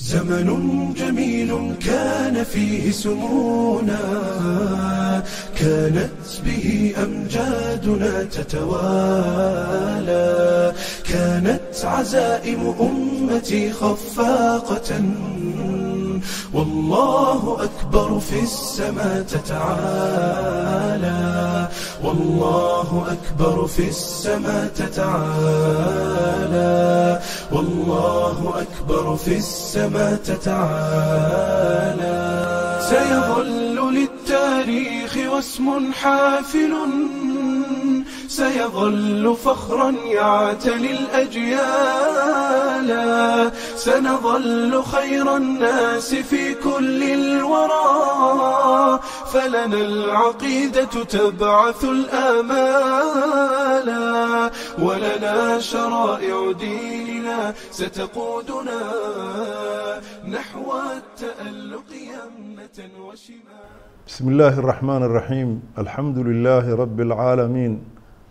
زمن 0.00 0.94
جميل 0.96 1.74
كان 1.86 2.44
فيه 2.44 2.90
سمونا 2.90 3.98
كانت 5.56 6.10
به 6.44 6.94
أمجادنا 7.02 8.22
تتوالى 8.22 9.58
كانت 11.04 11.84
عزائم 11.84 12.74
أمتي 12.80 13.72
خفاقة 13.72 15.00
والله 16.52 17.58
أكبر 17.62 18.20
في 18.20 18.42
السماء 18.42 19.22
تتعالى 19.22 20.78
والله 22.04 23.06
أكبر 23.12 23.66
في 23.66 23.88
السماء 23.88 24.66
تتعالى 24.76 26.08
والله 27.52 28.54
أكبر 28.62 29.16
في 29.16 29.36
السماء 29.36 30.14
تتعالى 30.24 31.58
سيظل 32.90 33.94
للتاريخ 33.94 35.16
واسم 35.32 35.92
حافل 35.92 36.74
سيظل 38.28 39.36
فخرا 39.44 39.90
يعتلي 39.90 40.90
الأجيال 40.90 41.58
سنظل 43.76 44.82
خير 44.82 45.36
الناس 45.36 46.14
في 46.14 46.54
كل 46.54 47.02
الورى 47.02 49.00
فلنا 49.32 49.76
العقيدة 49.76 50.84
تبعث 51.04 51.84
الآمال 51.84 53.88
ولنا 54.78 55.58
شرائع 55.58 56.52
ديننا 56.52 57.54
ستقودنا 57.70 58.80
نحو 60.28 60.72
التألق 60.96 61.88
يمنة 61.92 62.78
وشمال 63.06 63.68
بسم 64.08 64.28
الله 64.28 64.58
الرحمن 64.58 65.02
الرحيم 65.02 65.62
الحمد 65.78 66.18
لله 66.18 66.74
رب 66.76 67.00
العالمين 67.00 67.82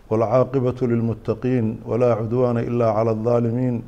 والعاقبة 0.10 0.76
للمتقين 0.82 1.82
ولا 1.86 2.14
عدوان 2.14 2.58
إلا 2.58 2.92
على 2.92 3.12
الظالمين 3.12 3.84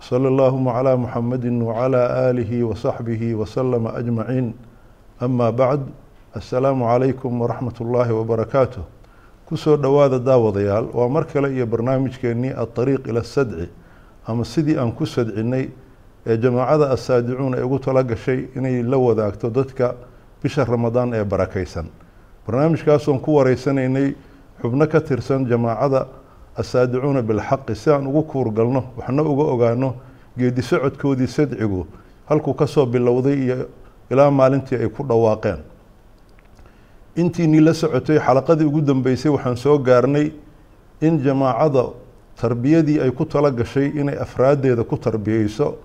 وصلى 0.00 0.28
اللهم 0.28 0.68
على 0.68 0.96
محمد 0.96 1.46
وعلى 1.46 2.30
آله 2.30 2.64
وصحبه 2.64 3.34
وسلم 3.34 3.86
أجمعين 3.86 4.54
أما 5.22 5.50
بعد 5.50 5.86
assalaamu 6.36 6.84
calaykum 6.84 7.40
waraxmat 7.40 7.80
ullaahi 7.80 8.12
wabarakaatuh 8.12 8.84
ku 9.46 9.56
soo 9.56 9.76
dhowaada 9.76 10.18
daawadayaal 10.18 10.88
waa 10.92 11.08
mar 11.08 11.24
kale 11.26 11.48
iyo 11.54 11.66
barnaamijkeennii 11.66 12.52
adariiq 12.52 13.06
ila 13.08 13.22
sadci 13.24 13.68
ama 14.26 14.44
sidii 14.44 14.76
aan 14.78 14.92
ku 14.92 15.06
sadcinay 15.06 15.68
ee 16.26 16.36
jamaacada 16.36 16.90
assaadicuun 16.90 17.54
ay 17.54 17.62
ugu 17.62 17.78
tala 17.78 18.02
gashay 18.02 18.48
inay 18.56 18.82
la 18.82 18.96
wadaagto 18.98 19.50
dadka 19.50 19.94
bisha 20.42 20.64
ramadaan 20.64 21.14
ee 21.14 21.24
barakaysan. 21.24 21.86
Barnaamijkaasoon 22.46 23.20
ku 23.20 23.34
wareysanaynay 23.40 24.14
xubno 24.60 24.86
ka 24.86 25.00
tirsan 25.00 25.46
jamaacada 25.48 26.06
assaadicuuna 26.56 27.22
bilxaqi 27.22 27.74
si 27.74 27.90
aan 27.90 28.06
ugu 28.06 28.22
kuurgalno 28.22 28.84
waxna 28.98 29.22
uga 29.22 29.44
ogaano 29.54 29.94
geedi 30.38 30.62
socodkoodii 30.62 31.26
sadcigu 31.26 31.86
halkuu 32.28 32.54
ka 32.54 32.66
soo 32.66 32.86
bilowday 32.86 33.34
iyo 33.44 33.68
ilaa 34.10 34.30
maalintii 34.30 34.76
ay 34.78 34.88
ku 34.88 35.02
dhawaaqeen 35.06 35.75
intiinii 37.16 37.60
la 37.60 37.72
socotay 37.74 38.18
xalaqadii 38.18 38.64
ugu 38.64 38.80
dambeysay 38.80 39.30
waxaan 39.32 39.56
soo 39.56 39.78
gaarnay 39.78 40.32
in 41.00 41.18
jamaacada 41.24 41.84
tarbiyadii 42.40 43.00
ay 43.00 43.10
ku 43.10 43.24
tala 43.24 43.50
gashay 43.50 43.88
inay 44.00 44.16
afraaddeeda 44.18 44.84
ku 44.84 44.96
tarbiyeyso 44.96 45.76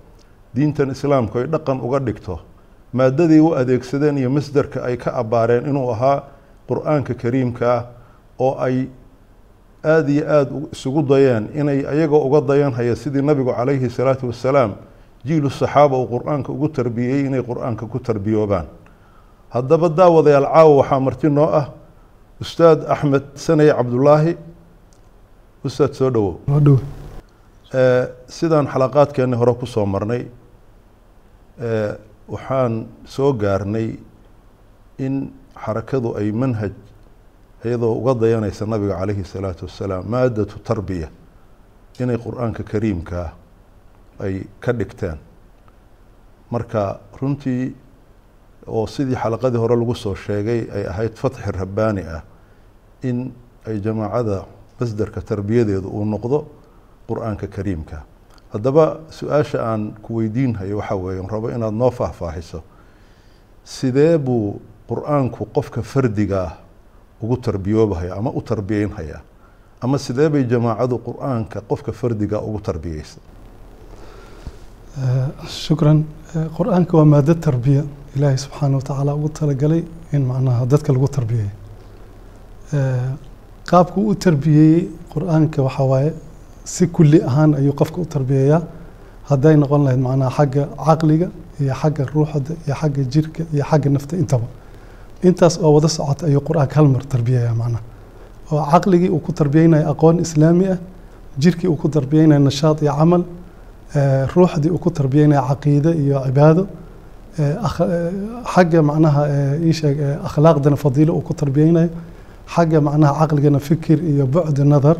diintan 0.54 0.90
islaamku 0.90 1.38
ay 1.38 1.46
dhaqan 1.46 1.80
uga 1.80 1.98
dhigto 2.00 2.40
maadaday 2.92 3.40
u 3.40 3.54
adeegsadeen 3.56 4.18
iyo 4.18 4.30
masderka 4.30 4.84
ay 4.84 4.96
ka 4.96 5.10
abbaareen 5.16 5.64
inuu 5.66 5.90
ahaa 5.92 6.22
qur'aanka 6.68 7.14
kariimka 7.14 7.64
ah 7.72 7.82
oo 8.38 8.56
ay 8.60 8.88
aada 9.84 10.10
iyo 10.12 10.24
aada 10.28 10.52
isugu 10.72 11.02
dayeen 11.02 11.48
inay 11.56 11.86
ayagoo 11.88 12.20
uga 12.28 12.40
dayanhaya 12.40 12.96
sidii 12.96 13.22
nabigu 13.24 13.52
calayhi 13.56 13.88
salaatu 13.90 14.26
wassalaam 14.28 14.72
jiilu 15.24 15.48
saxaaba 15.50 15.96
uu 15.96 16.06
qur'aanka 16.12 16.52
ugu 16.52 16.68
tarbiyeyey 16.68 17.26
inay 17.26 17.40
qur'aanka 17.42 17.86
ku 17.88 17.98
tarbiyoobaan 17.98 18.66
haddaba 19.54 19.88
daawadayaal 19.98 20.46
caawa 20.54 20.72
waxaa 20.80 21.00
marti 21.06 21.28
noo 21.36 21.48
ah 21.60 21.66
ustaad 22.42 22.80
axmed 22.94 23.24
saneye 23.44 23.72
cabdulaahi 23.78 24.32
ustaad 25.66 25.92
soo 25.98 26.10
dhowow 26.14 26.34
sidaan 28.36 28.66
xalaqaadkeenni 28.72 29.36
hore 29.40 29.54
ku 29.60 29.66
soo 29.66 29.86
marnay 29.94 30.22
waxaan 32.34 32.86
soo 33.14 33.32
gaarnay 33.42 33.88
in 34.98 35.14
xarakadu 35.64 36.08
ay 36.18 36.32
manhaj 36.32 36.72
iyadoo 37.64 37.94
uga 38.00 38.12
dayanaysa 38.22 38.66
nabiga 38.66 38.94
calayhi 39.00 39.24
salaatu 39.24 39.64
wassalaam 39.66 40.04
maadatu 40.14 40.56
tarbiya 40.68 41.08
inay 42.02 42.16
qur'aanka 42.24 42.62
kariimkaa 42.70 43.28
ay 44.24 44.34
ka 44.64 44.72
dhigteen 44.72 45.18
marka 46.50 46.82
runtii 47.20 47.74
oo 48.66 48.86
sidii 48.86 49.16
xalaqadii 49.16 49.58
hore 49.58 49.76
lagu 49.76 49.94
soo 49.94 50.14
sheegay 50.14 50.68
ay 50.74 50.84
ahayd 50.86 51.14
fatxi 51.16 51.50
rabbaani 51.52 52.02
ah 52.16 52.22
in 53.02 53.32
ay 53.66 53.80
jamaacada 53.80 54.44
masderka 54.80 55.20
tarbiyadeedu 55.20 55.88
uu 55.88 56.04
noqdo 56.04 56.46
qur'aanka 57.08 57.46
kariimka. 57.46 58.02
Haddaba 58.52 59.00
su'aasha 59.10 59.58
aan 59.64 59.94
ku 60.02 60.14
weydiinhayo 60.18 60.76
waxaa 60.78 60.96
weeye 60.96 61.22
rabo 61.30 61.50
inaad 61.50 61.74
noo 61.74 61.90
faahfaahiso. 61.90 62.62
Sidee 63.64 64.18
buu 64.18 64.60
qur'aanku 64.88 65.46
qofka 65.54 65.82
fardiga 65.82 66.38
ah 66.46 66.52
ugu 67.22 67.36
tarbiyoobahaya 67.36 68.14
ama 68.18 68.30
u 68.30 68.42
tarbiyeynhaya? 68.42 69.20
Ama 69.80 69.98
sidee 69.98 70.28
bay 70.28 70.44
jamaacadu 70.44 70.98
qur'aanka 70.98 71.60
qofka 71.70 71.92
fardiga 71.92 72.40
ugu 72.42 72.60
tarbiyeysa 72.60 73.18
shukran. 75.48 76.04
Qur'aanka 76.56 76.96
waa 76.96 77.04
maado 77.04 77.34
tarbiya 77.34 77.84
ilaahay 78.16 78.38
subxaana 78.44 78.76
watacaala 78.78 79.14
ugu 79.18 79.28
talagalay 79.38 79.82
in 80.12 80.22
macnaha 80.30 80.66
dadka 80.72 80.92
lagu 80.92 81.08
tarbiyeeyo 81.16 81.50
qaabku 83.70 84.00
u 84.10 84.14
tarbiyeeyey 84.14 84.88
qur'aanka 85.14 85.58
waxaa 85.66 85.86
waaye 85.92 86.12
si 86.64 86.86
kulli 86.86 87.18
ahaan 87.28 87.54
ayuu 87.60 87.72
qofka 87.80 87.98
u 88.00 88.04
tarbiyeeyaa 88.14 88.62
hadday 89.30 89.54
noqon 89.62 89.82
lahayd 89.84 90.00
macnaha 90.06 90.30
xagga 90.38 90.64
caqliga 90.86 91.28
iyo 91.60 91.74
xagga 91.80 92.04
ruuxda 92.14 92.52
iyo 92.66 92.74
xagga 92.80 93.02
jirka 93.12 93.42
iyo 93.54 93.64
xagga 93.70 93.88
nafta 93.90 94.14
intaba. 94.22 94.46
Intaas 95.28 95.54
oo 95.64 95.70
wada 95.76 95.88
socota 95.88 96.26
ayuu 96.26 96.40
qur'aanka 96.48 96.74
hal 96.78 96.88
mar 96.94 97.02
tarbiyeeyaa 97.12 97.54
macnaha. 97.54 97.82
Oo 98.52 98.64
caqligii 98.72 99.10
uu 99.10 99.20
ku 99.26 99.32
tarbiyeynayo 99.32 99.84
aqoon 99.92 100.16
islaami 100.24 100.66
ah 100.74 100.78
jirkii 101.42 101.68
uu 101.68 101.76
ku 101.76 101.88
tarbiyeynayo 101.88 102.40
nashaad 102.48 102.78
iyo 102.82 102.92
camal 102.98 103.22
ruuxdii 104.34 104.70
uu 104.74 104.78
ku 104.84 104.90
tarbiyeynayo 104.90 105.42
caqiide 105.50 105.90
iyo 106.04 106.18
cibaado 106.26 106.66
xagga 107.36 108.82
macnaha 108.82 109.22
iisheeg 109.64 109.98
akhlaaqdana 110.28 110.76
fadiilo 110.76 111.12
uu 111.16 111.20
ku 111.22 111.34
tarbiyeynayo 111.34 111.88
xagga 112.54 112.80
macnaha 112.80 113.12
caqligana 113.26 113.58
fikir 113.58 113.98
iyo 114.04 114.26
bucdi 114.26 114.64
nadar 114.64 114.96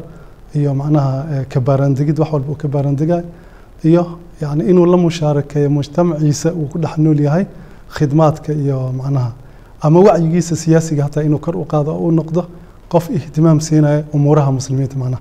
iyo 0.54 0.74
macnaha 0.74 1.44
kabaaraandegid 1.52 2.18
wax 2.18 2.32
walba 2.32 2.48
uu 2.52 2.56
kabaaraandegayo 2.56 3.24
iyo 3.84 4.06
yani 4.40 4.64
inuu 4.70 4.86
la 4.86 4.96
mushaarakeeyo 4.96 5.70
mujtamaciisa 5.70 6.52
uu 6.52 6.66
ku 6.72 6.78
dhex 6.78 6.96
nool 6.98 7.20
yahay 7.20 7.46
khidmaadka 7.96 8.52
iyo 8.52 8.92
macnaha. 8.92 9.32
Ama 9.82 10.00
wacyigiisa 10.00 10.56
siyaasiga 10.56 11.02
hataa 11.04 11.22
inuu 11.22 11.38
kor 11.38 11.56
u 11.56 11.64
qaado 11.64 11.90
oo 11.94 12.08
u 12.08 12.12
noqdo 12.12 12.46
qof 12.88 13.10
ihtimaam 13.10 13.60
siinaya 13.60 14.04
umuuraha 14.12 14.52
muslimiinta 14.52 14.96
macnaha. 14.96 15.20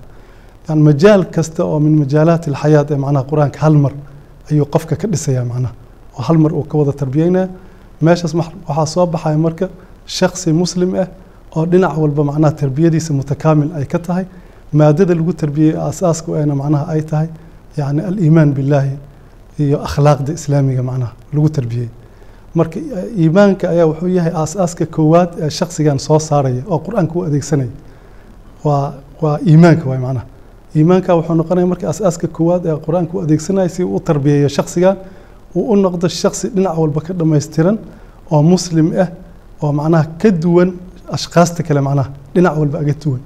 Yani 0.68 0.82
majaal 0.82 1.24
kasta 1.30 1.64
oo 1.64 1.78
min 1.80 1.94
majaalaati 1.98 2.50
alxayaat 2.50 2.90
ee 2.90 2.96
macnaha 2.96 3.24
qur'aanka 3.30 3.58
hal 3.60 3.74
mar 3.84 3.92
ayuu 4.50 4.64
qofka 4.74 4.96
ka 4.96 5.06
dhisaya 5.08 5.44
macnaha 5.44 5.74
oo 6.18 6.22
hal 6.26 6.38
mar 6.38 6.52
uu 6.52 6.64
ka 6.70 6.78
wada 6.78 6.92
tarbiyeynaya 6.92 7.48
meeshaas 8.00 8.34
waxaa 8.34 8.86
soo 8.94 9.06
baxaya 9.06 9.38
marka 9.46 9.66
shaksi 10.06 10.52
muslim 10.52 10.90
ah 11.02 11.06
oo 11.56 11.66
dhinac 11.66 11.94
walba 12.02 12.22
macnaha 12.30 12.52
tarbiyadiisa 12.62 13.10
mutakaamil 13.18 13.70
ay 13.78 13.84
ka 13.92 13.98
tahay. 13.98 14.24
Maadada 14.72 15.14
lagu 15.14 15.32
tarbiyey 15.42 15.72
aasaaska 15.86 16.28
eena 16.40 16.54
macnaha 16.60 16.84
ay 16.94 17.02
tahay 17.10 17.28
yani 17.76 18.00
aliimaan 18.08 18.50
billaahi 18.56 18.94
iyo 19.62 19.76
akhlaaqda 19.88 20.32
islaamiga 20.38 20.82
macnaha 20.90 21.12
lagu 21.34 21.48
tarbiyey 21.56 21.88
marka 22.58 22.78
iimaanka 23.22 23.64
ayaa 23.72 23.86
wuxuu 23.90 24.08
yahay 24.18 24.32
aasaaska 24.42 24.84
koowaad 24.96 25.30
ee 25.44 25.50
shaksigan 25.58 25.98
soo 26.06 26.18
saaraya 26.28 26.62
oo 26.72 26.78
qur'aanka 26.86 27.14
u 27.18 27.22
adeegsanaya. 27.28 27.70
Waa 28.64 28.92
waa 29.22 29.38
iimaanka 29.50 29.84
waay 29.90 30.00
macnaha. 30.06 30.26
Iimaanka 30.76 31.10
wuxuu 31.16 31.34
noqonaya 31.40 31.66
marka 31.72 31.86
aasaaska 31.92 32.26
koowaad 32.36 32.62
ee 32.70 32.76
qur'aanka 32.86 33.12
u 33.16 33.20
adeegsanaya 33.24 33.68
si 33.68 33.82
u 33.84 34.00
tarbiyeeyo 34.08 34.48
shaksigan 34.56 34.96
uu 35.56 35.64
u 35.72 35.76
noqdo 35.84 36.06
shaksi 36.08 36.46
dhinac 36.54 36.76
walba 36.82 37.00
ka 37.06 37.12
dhammaystiran 37.20 37.76
oo 38.32 38.42
muslim 38.52 38.86
ah 39.02 39.08
oo 39.62 39.72
macnaha 39.78 40.04
ka 40.20 40.30
duwan 40.42 40.68
ashkaasta 41.16 41.60
kale 41.66 41.80
macnaha 41.88 42.08
dhinac 42.34 42.54
walba 42.60 42.76
aga 42.82 42.94
duwan 43.04 43.20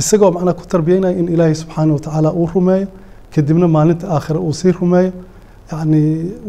isagoo 0.00 0.30
macnaha 0.36 0.54
ku 0.60 0.64
tarbiyeynaya 0.72 1.14
in 1.20 1.26
ilaahay 1.34 1.54
subxaana 1.62 1.92
watacaala 1.96 2.30
uu 2.40 2.46
rumeeyo 2.54 2.86
kadibna 3.34 3.66
maalinta 3.68 4.04
aakhira 4.14 4.38
uu 4.40 4.52
sii 4.60 4.72
rumeeyo. 4.80 5.12
Yacni 5.72 6.00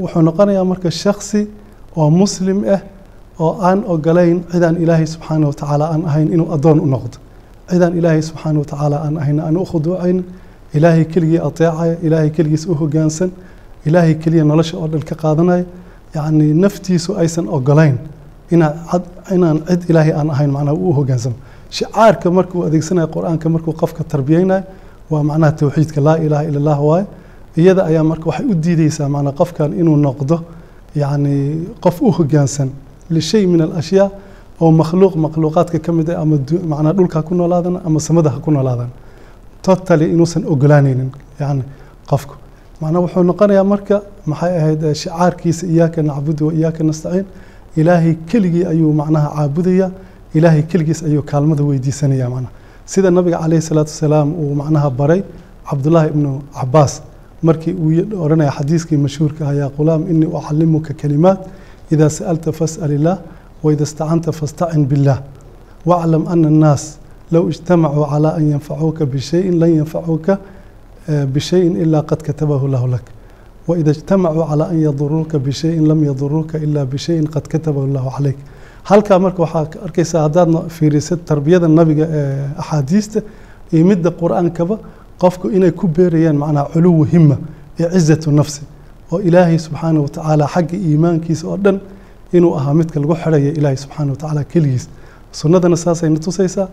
wuxuu 0.01 0.21
noqonayaa 0.27 0.65
marka 0.71 0.89
shaksi 0.91 1.41
oo 1.99 2.09
muslim 2.21 2.57
ah 2.75 2.79
oo 3.43 3.51
aan 3.67 3.79
ogolayn 3.93 4.37
cidaan 4.51 4.75
ilaahay 4.83 5.07
subxaana 5.13 5.45
wa 5.49 5.53
tacaala 5.61 5.85
aan 5.93 6.01
ahayn 6.09 6.27
inuu 6.33 6.47
addoon 6.55 6.79
u 6.79 6.87
noqdo. 6.95 7.17
Cidaan 7.71 7.93
ilaahay 7.99 8.21
subxaana 8.29 8.57
wa 8.61 8.65
tacaala 8.71 8.97
aan 9.05 9.15
ahayn 9.21 9.39
aan 9.47 9.55
u 9.57 9.65
khuduucayn 9.71 10.17
ilaahay 10.77 11.03
keligii 11.13 11.39
ateecaya 11.47 11.95
ilaahay 12.05 12.29
keligiis 12.35 12.63
u 12.71 12.73
hoggaansan 12.81 13.29
ilaahay 13.87 14.15
keliya 14.23 14.43
nolosha 14.51 14.77
oo 14.77 14.87
dhan 14.87 15.03
ka 15.09 15.15
qaadanaya 15.23 15.63
yacni 16.15 16.53
naftiisu 16.63 17.09
aysan 17.21 17.45
ogolayn 17.57 17.97
inaan 18.51 19.57
cid 19.69 19.81
ilaahay 19.89 20.13
aan 20.19 20.29
ahayn 20.35 20.51
macnaha 20.55 20.75
uu 20.85 20.93
hoggaansamo 20.97 21.35
shicaarka 21.77 22.27
markuu 22.37 22.63
adeegsanayo 22.67 23.07
qur'aanka 23.15 23.45
markuu 23.55 23.73
qofka 23.81 24.03
tarbiyeynayo 24.03 24.63
waa 25.11 25.23
macnaha 25.29 25.51
towxiidka 25.59 25.99
laa 26.07 26.17
ilaaha 26.25 26.43
ila 26.49 26.57
allah 26.61 26.79
waaye. 26.89 27.05
Iyada 27.57 27.81
ayaa 27.89 28.03
marka 28.11 28.25
waxay 28.29 28.45
u 28.51 28.55
diideysaa 28.63 29.09
macnaa 29.15 29.31
qofkan 29.39 29.69
inuu 29.81 29.97
noqdo 30.07 30.37
yacni 31.01 31.35
qof 31.83 32.01
u 32.01 32.11
hoggaansan 32.17 32.69
lishay 33.15 33.45
min 33.51 33.61
alashyaa 33.61 34.09
oo 34.61 34.71
makhluuq 34.81 35.13
makhluuqaadka 35.25 35.79
ka 35.85 35.91
mid 35.97 36.09
ah 36.09 36.21
ama 36.21 36.35
macnaa 36.71 36.93
dhulka 36.97 37.21
ku 37.27 37.33
noolaadana 37.35 37.79
ama 37.87 37.99
samada 37.99 38.29
ha 38.33 38.39
ku 38.45 38.51
noolaadana 38.51 38.89
totally 39.65 40.05
inuusan 40.13 40.43
ogolaanaynin 40.53 41.09
yani 41.39 41.63
qofku 42.09 42.33
macnaa 42.81 43.01
wuxuu 43.05 43.23
noqonayaa 43.31 43.63
marka 43.73 43.95
maxay 44.29 44.53
ahayd 44.59 44.83
eh, 44.83 44.93
shicaarkiisa 45.01 45.63
iyaaka 45.73 46.01
nacbudu 46.09 46.43
wa 46.47 46.53
iyaaka 46.53 46.81
nastaciin. 46.83 47.25
Ilaahay 47.79 48.13
keligii 48.29 48.65
ayuu 48.71 48.93
macnaha 48.93 49.27
caabudaya 49.35 49.87
ilaahay 50.33 50.63
keligiis 50.71 51.03
ayuu 51.03 51.21
kaalmada 51.31 51.63
weydiisanaya 51.63 52.29
macnaha. 52.29 52.51
Sida 52.85 53.09
nabiga 53.11 53.37
calayhi 53.43 53.61
salaatu 53.61 53.91
wasalaam 53.95 54.29
uu 54.33 54.55
macnaha 54.61 54.89
baray 54.89 55.21
cabdullaahi 55.69 56.07
ibnu 56.13 56.31
cabaas 56.59 56.93
markii 57.47 57.73
uu 57.73 58.21
odhanaya 58.23 58.51
xadiiskii 58.57 58.97
mashhuurka 59.05 59.41
ah 59.49 59.53
yaa 59.53 59.69
qulaam 59.77 60.01
inii 60.11 60.27
ucallimuka 60.37 60.93
kalimaat 61.01 61.39
idaa 61.93 62.09
sa'alta 62.09 62.51
fas'al 62.59 62.91
illaah 62.97 63.17
waida 63.63 63.83
istacanta 63.83 64.31
fastacin 64.39 64.83
billaah 64.91 65.19
waclam 65.89 66.23
ana 66.33 66.47
annaas 66.53 66.83
low 67.33 67.43
ijtamacuu 67.53 68.05
calaa 68.11 68.33
an 68.39 68.45
yanfacuuka 68.53 69.03
bishayin 69.13 69.55
lan 69.61 69.71
yanfacuuka 69.79 70.33
بشيء 71.08 71.66
إلا 71.82 72.00
قد 72.00 72.16
كتبه 72.16 72.60
الله 72.66 72.88
لك 72.94 73.02
وإذا 73.68 73.90
اجتمعوا 73.90 74.44
على 74.44 74.64
أن 74.70 74.78
يضروك 74.88 75.36
بشيء 75.36 75.78
لم 75.90 76.04
يضروك 76.04 76.50
إلا 76.64 76.84
بشيء 76.92 77.26
قد 77.34 77.40
كتبه 77.52 77.84
الله 77.84 78.04
عليك 78.16 78.36
halkaa 78.90 79.18
marka 79.18 79.42
waxaa 79.42 79.64
ka 79.72 79.78
arkaysaa 79.86 80.22
haddaad 80.26 80.50
fiirisid 80.76 81.18
tarbiyada 81.28 81.68
nabiga 81.68 82.06
ee 82.10 82.48
axaadiista 82.62 83.20
iyo 83.72 83.84
midda 83.90 84.10
qur-aankaba 84.20 84.76
qofku 85.22 85.46
inay 85.56 85.70
ku 85.80 85.86
beerayaan 85.96 86.36
macnaha 86.42 86.66
culuwu 86.72 87.04
hima 87.12 87.36
iyo 87.78 87.88
cizatu 87.94 88.28
nafsi 88.38 88.62
oo 89.12 89.18
ilaahay 89.28 89.58
subxaana 89.58 89.98
wa 90.04 90.08
tacaala 90.08 90.44
xagga 90.54 90.76
iimaankiisa 90.88 91.44
oo 91.48 91.56
dhan 91.64 91.76
inuu 92.36 92.52
ahaa 92.58 92.74
midka 92.80 92.96
lagu 93.00 93.14
xidhaya 93.22 93.50
ilaahay 93.58 93.76
subxaana 93.84 94.10
wa 94.12 94.16
tacaala 94.20 94.42
keligiis 94.52 94.84
sunnadana 95.40 95.76
saasay 95.84 96.08
na 96.14 96.18
tusaysaa 96.26 96.68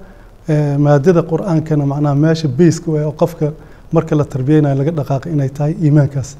Eh, 0.53 0.75
maadada 0.85 1.21
qur-aankana 1.31 1.85
macnaha 1.91 2.15
meesha 2.23 2.47
beyska 2.57 2.87
waa 2.93 3.05
oo 3.09 3.11
qofka 3.21 3.47
marka 3.92 4.16
la 4.16 4.24
tarbiyeynayo 4.24 4.74
laga 4.74 4.90
dhaqaaqay 4.90 5.32
inay 5.32 5.48
tahay 5.48 5.76
iimaankaas. 5.80 6.36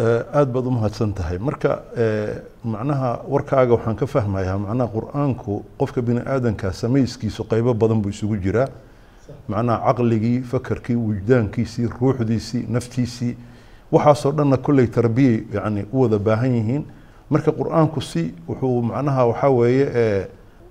Aada 0.00 0.46
baad 0.46 0.66
u 0.66 1.12
tahay 1.12 1.38
marka 1.38 1.82
eh, 1.96 2.42
macnaha 2.64 3.20
warkaaga 3.28 3.74
waxaan 3.74 3.96
ka 3.96 4.06
fahmayaa 4.06 4.58
macnaha 4.58 4.88
qur'aanku 4.88 5.64
qofka 5.78 6.02
bini 6.02 6.20
aadanka 6.20 6.72
samayskiisu 6.72 7.44
qeybo 7.44 7.74
badan 7.74 8.00
buu 8.00 8.10
isugu 8.10 8.36
jiraa. 8.36 8.68
Macnaha 9.48 9.92
caqligii 9.92 10.42
fakarkii 10.42 10.96
wujdaankiisii 10.96 11.88
ruuxdiisii 12.00 12.66
naftiisii 12.68 13.36
waxaasoo 13.92 14.32
dhanna 14.32 14.56
kolley 14.56 14.86
tarbiyay 14.86 15.44
yani 15.52 15.86
u 15.92 16.02
wada 16.02 16.18
baahan 16.18 16.54
yihiin. 16.54 16.84
Marka 17.30 17.52
qur'aanku 17.52 18.00
si 18.00 18.34
wuxuu 18.48 18.82
macnaha 18.82 19.26
waxaa 19.26 19.50
weeye 19.50 19.90
eh, 19.94 20.26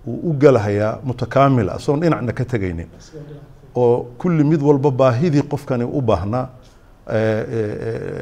uu 0.07 0.29
u 0.31 0.33
galahayaa 0.33 0.99
mutakaamil 1.03 1.69
asoon 1.69 1.99
dhinacna 1.99 2.33
ka 2.33 2.45
tegaynin 2.45 2.87
oo 3.75 4.05
kulli 4.17 4.43
mid 4.43 4.61
walba 4.61 4.91
baahidii 4.91 5.41
qofkani 5.51 5.83
u 5.83 6.01
baahnaa 6.01 6.47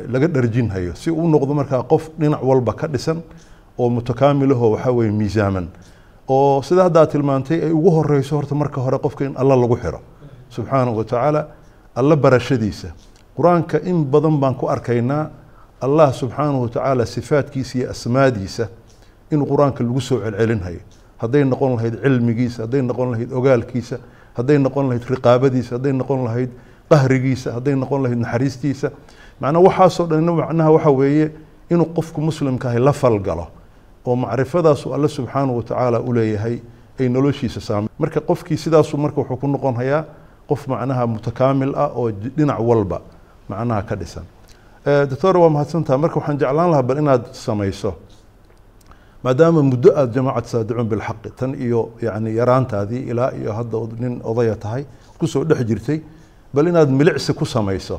laga 0.07 0.27
dharjinhayo 0.27 0.95
si 0.95 1.11
uu 1.11 1.27
noqdo 1.27 1.53
markaa 1.53 1.83
qof 1.83 2.09
dhinac 2.19 2.41
walba 2.44 2.73
ka 2.73 2.88
dhisan 2.88 3.21
oo 3.77 3.89
mutakaamilahoo 3.89 4.71
waxaa 4.71 4.91
weeye 4.91 5.11
miisaaman. 5.11 5.67
Oo 6.27 6.61
sida 6.61 6.83
haddaa 6.83 7.05
tilmaantay 7.07 7.59
ay 7.63 7.71
ugu 7.71 7.89
horeyso 7.91 8.35
horta 8.35 8.55
marka 8.55 8.81
hore 8.81 8.97
qofka 8.99 9.25
in 9.25 9.33
alla 9.38 9.55
lagu 9.55 9.77
xiro. 9.77 9.99
Subxaanahu 10.49 10.97
wa 10.97 11.03
tacaala 11.03 11.47
alla 11.95 12.15
barashadiisa. 12.15 12.88
Qur'aanka 13.38 13.79
in 13.85 14.03
badan 14.05 14.38
baan 14.39 14.55
ku 14.55 14.67
arkaynaa 14.67 15.29
allah 15.81 16.13
subxaanahu 16.13 16.61
wa 16.61 16.69
tacaala 16.69 17.05
sifaadkiisa 17.05 17.77
iyo 17.79 17.89
asmaadiisa 17.91 18.67
inuu 19.31 19.45
qur'aanka 19.45 19.83
lagu 19.83 20.01
soo 20.01 20.19
celcelinhayo 20.19 20.79
hadday 21.17 21.44
noqon 21.44 21.75
lahayd 21.75 22.01
cilmigiisa 22.01 22.63
hadday 22.63 22.81
noqon 22.81 23.11
lahayd 23.11 23.31
ogaalkiisa 23.33 23.97
hadday 24.38 24.57
noqon 24.57 24.86
lahayd 24.89 25.04
riqaabadiisa 25.10 25.75
hadday 25.75 25.94
noqon 25.94 26.24
lahayd 26.24 26.50
qahrigiisa 26.89 27.54
hadday 27.57 27.75
noqon 27.75 28.04
lahayd 28.04 28.19
naxariistiisa. 28.25 28.92
Macnaa 29.42 29.62
waxaasoo 29.68 30.07
dhan 30.07 30.24
macnaha 30.25 30.72
waxa 30.72 30.92
weeye 30.92 31.31
inuu 31.69 31.86
qofku 31.98 32.22
muslimka 32.22 32.69
ahay 32.69 32.80
la 32.80 32.94
falgalo 32.94 33.48
oo 34.06 34.16
macrifadaasu 34.16 34.94
alle 34.95 35.07
subxaanahu 35.07 35.57
wa 35.57 35.63
tacaala 35.63 36.00
u 36.00 36.13
leeyahay 36.13 36.60
ay 37.00 37.10
noloshiisa 37.10 37.62
saame 37.62 37.88
marka 38.00 38.22
qofkii 38.22 38.57
sidaasu 38.57 38.98
marka 38.98 39.22
wuxuu 39.22 39.38
ku 39.38 39.48
noqon 39.48 39.75
hayaa 39.75 40.06
qof 40.50 40.68
macnaha 40.68 41.07
mutakaamil 41.07 41.75
ah 41.75 41.92
oo 41.94 42.10
dhinac 42.12 42.60
walba 42.60 43.01
macnaha 43.50 43.81
ka 43.83 43.95
dhisan. 43.95 44.24
Eh, 44.88 45.06
doctor 45.10 45.38
waa 45.38 45.50
mahadsantaha 45.50 45.98
marka 46.00 46.16
waxaan 46.19 46.38
jeclaan 46.40 46.72
lahaa 46.72 46.83
bal 46.83 46.98
inaad 46.98 47.24
samayso 47.33 47.94
maadaama 49.27 49.62
muddo 49.71 49.89
aada 50.00 50.12
jamaacad 50.18 50.45
saadicun 50.53 50.88
bilxaqi 50.91 51.29
tan 51.39 51.51
iyo 51.65 51.79
yani 52.07 52.29
yaraantaadii 52.39 53.01
ilaa 53.12 53.31
iyo 53.41 53.51
hadda 53.59 53.77
nin 54.03 54.13
odaya 54.31 54.56
tahay 54.63 54.83
ku 55.19 55.25
soo 55.33 55.44
dhex 55.50 55.59
jirtay 55.69 56.00
bal 56.53 56.65
inaad 56.71 56.89
milicsi 57.00 57.33
ku 57.39 57.45
samayso. 57.45 57.97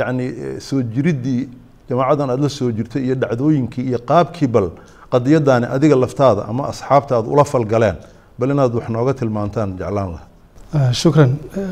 Yani 0.00 0.24
eh, 0.44 0.60
soo 0.66 0.80
jiriddii 0.94 1.42
jamaacadan 1.88 2.30
aada 2.30 2.42
la 2.42 2.48
soo 2.58 2.70
jirtay 2.78 3.02
iyo 3.06 3.14
dhacdooyinkii 3.22 3.84
iyo 3.90 3.98
qaabkii 4.10 4.48
bal 4.54 4.68
qadiyadaani 5.12 5.66
adiga 5.76 5.96
laftaada 6.04 6.42
ama 6.50 6.62
asxaabtaad 6.72 7.24
ula 7.34 7.44
falgaleen 7.52 7.96
bal 8.38 8.50
inaad 8.54 8.72
wax 8.78 8.86
nooga 8.96 9.12
tilmaantaan 9.20 9.70
jeclaan 9.80 10.08
lahaa. 10.14 10.28
Ah, 10.76 10.92
shukran. 11.00 11.30
Eh, 11.56 11.68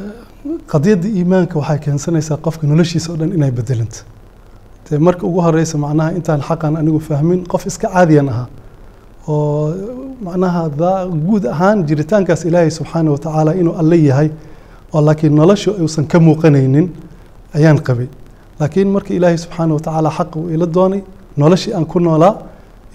qadiyadda 0.72 1.08
iimaanka 1.18 1.54
waxay 1.60 1.78
keensanaysaa 1.86 2.36
qofka 2.46 2.64
noloshiisa 2.72 3.08
o 3.12 3.16
dhan 3.20 3.30
inay 3.38 3.52
bedelanto 3.58 4.00
marka 5.06 5.22
ugu 5.30 5.40
horeysa 5.46 5.76
macnaha 5.84 6.10
intaan 6.18 6.40
xaqan 6.48 6.74
anigu 6.80 7.00
fahmin 7.08 7.40
qof 7.52 7.62
iska 7.70 7.88
caadiyan 7.94 8.28
ahaa 8.32 8.48
oo 9.28 9.74
macnaha 10.24 10.62
guud 11.26 11.44
ahaan 11.54 11.78
jiritaankaas 11.88 12.44
ilaahay 12.48 12.70
subxaana 12.70 13.10
wa 13.14 13.18
tacaala 13.18 13.54
inuu 13.60 13.74
alle 13.80 13.96
yahay 14.08 14.28
oo 14.94 15.00
laakiin 15.00 15.34
noloshu 15.40 15.70
uusan 15.82 16.04
ka 16.06 16.18
muuqanaynin 16.20 16.86
ayaan 17.56 17.78
qabay. 17.86 18.08
Laakiin 18.60 18.88
marka 18.94 19.14
ilaahay 19.14 19.38
subxaana 19.38 19.74
wa 19.74 19.80
tacaala 19.80 20.10
xaqa 20.18 20.36
uu 20.40 20.50
ila 20.54 20.66
doonay 20.66 21.00
noloshii 21.36 21.72
aan 21.74 21.86
ku 21.86 21.98
noolaa 22.00 22.34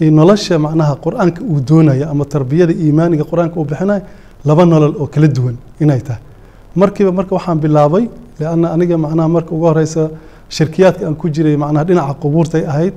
iyo 0.00 0.10
nolosha 0.10 0.58
macnaha 0.58 0.94
qur'aanka 1.04 1.40
uu 1.42 1.60
doonaya 1.68 2.06
ama 2.12 2.24
tarbiyada 2.24 2.72
iimaaniga 2.72 3.24
qur'aanka 3.30 3.56
uu 3.60 3.64
bixinayo 3.64 4.02
laba 4.44 4.64
nolol 4.72 4.94
oo 5.00 5.06
kala 5.06 5.28
duwan 5.28 5.56
inay 5.80 6.00
tahay. 6.00 6.22
Markiiba 6.76 7.12
marka 7.12 7.32
waxaan 7.34 7.58
bilaabay 7.64 8.04
lianna 8.40 8.66
aniga 8.74 8.96
macnaha 9.04 9.28
marka 9.28 9.50
ugu 9.56 9.64
horeysa 9.70 10.02
shirkiyaadka 10.56 11.06
aan 11.06 11.14
ku 11.20 11.26
jiray 11.34 11.56
macnaha 11.56 11.84
dhinaca 11.88 12.14
qubuurtay 12.22 12.62
ahayd 12.72 12.94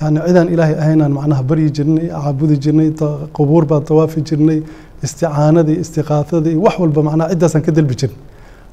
yani 0.00 0.18
cidaan 0.26 0.48
ilaahay 0.54 0.74
ahaynaan 0.82 1.12
macnaha 1.18 1.42
baryi 1.50 1.68
jirnay 1.76 2.06
caabudi 2.14 2.56
jirnay 2.64 2.88
qubuur 3.36 3.64
baan 3.70 3.82
tawaafi 3.90 4.20
jirnay 4.28 4.58
isticaanadii 5.04 5.76
istiqaafadii 5.84 6.56
wax 6.64 6.74
walba 6.82 7.00
macnaha 7.08 7.28
ciddaasaan 7.32 7.62
ka 7.66 7.72
dalbi 7.76 7.94
jirnay 8.00 8.18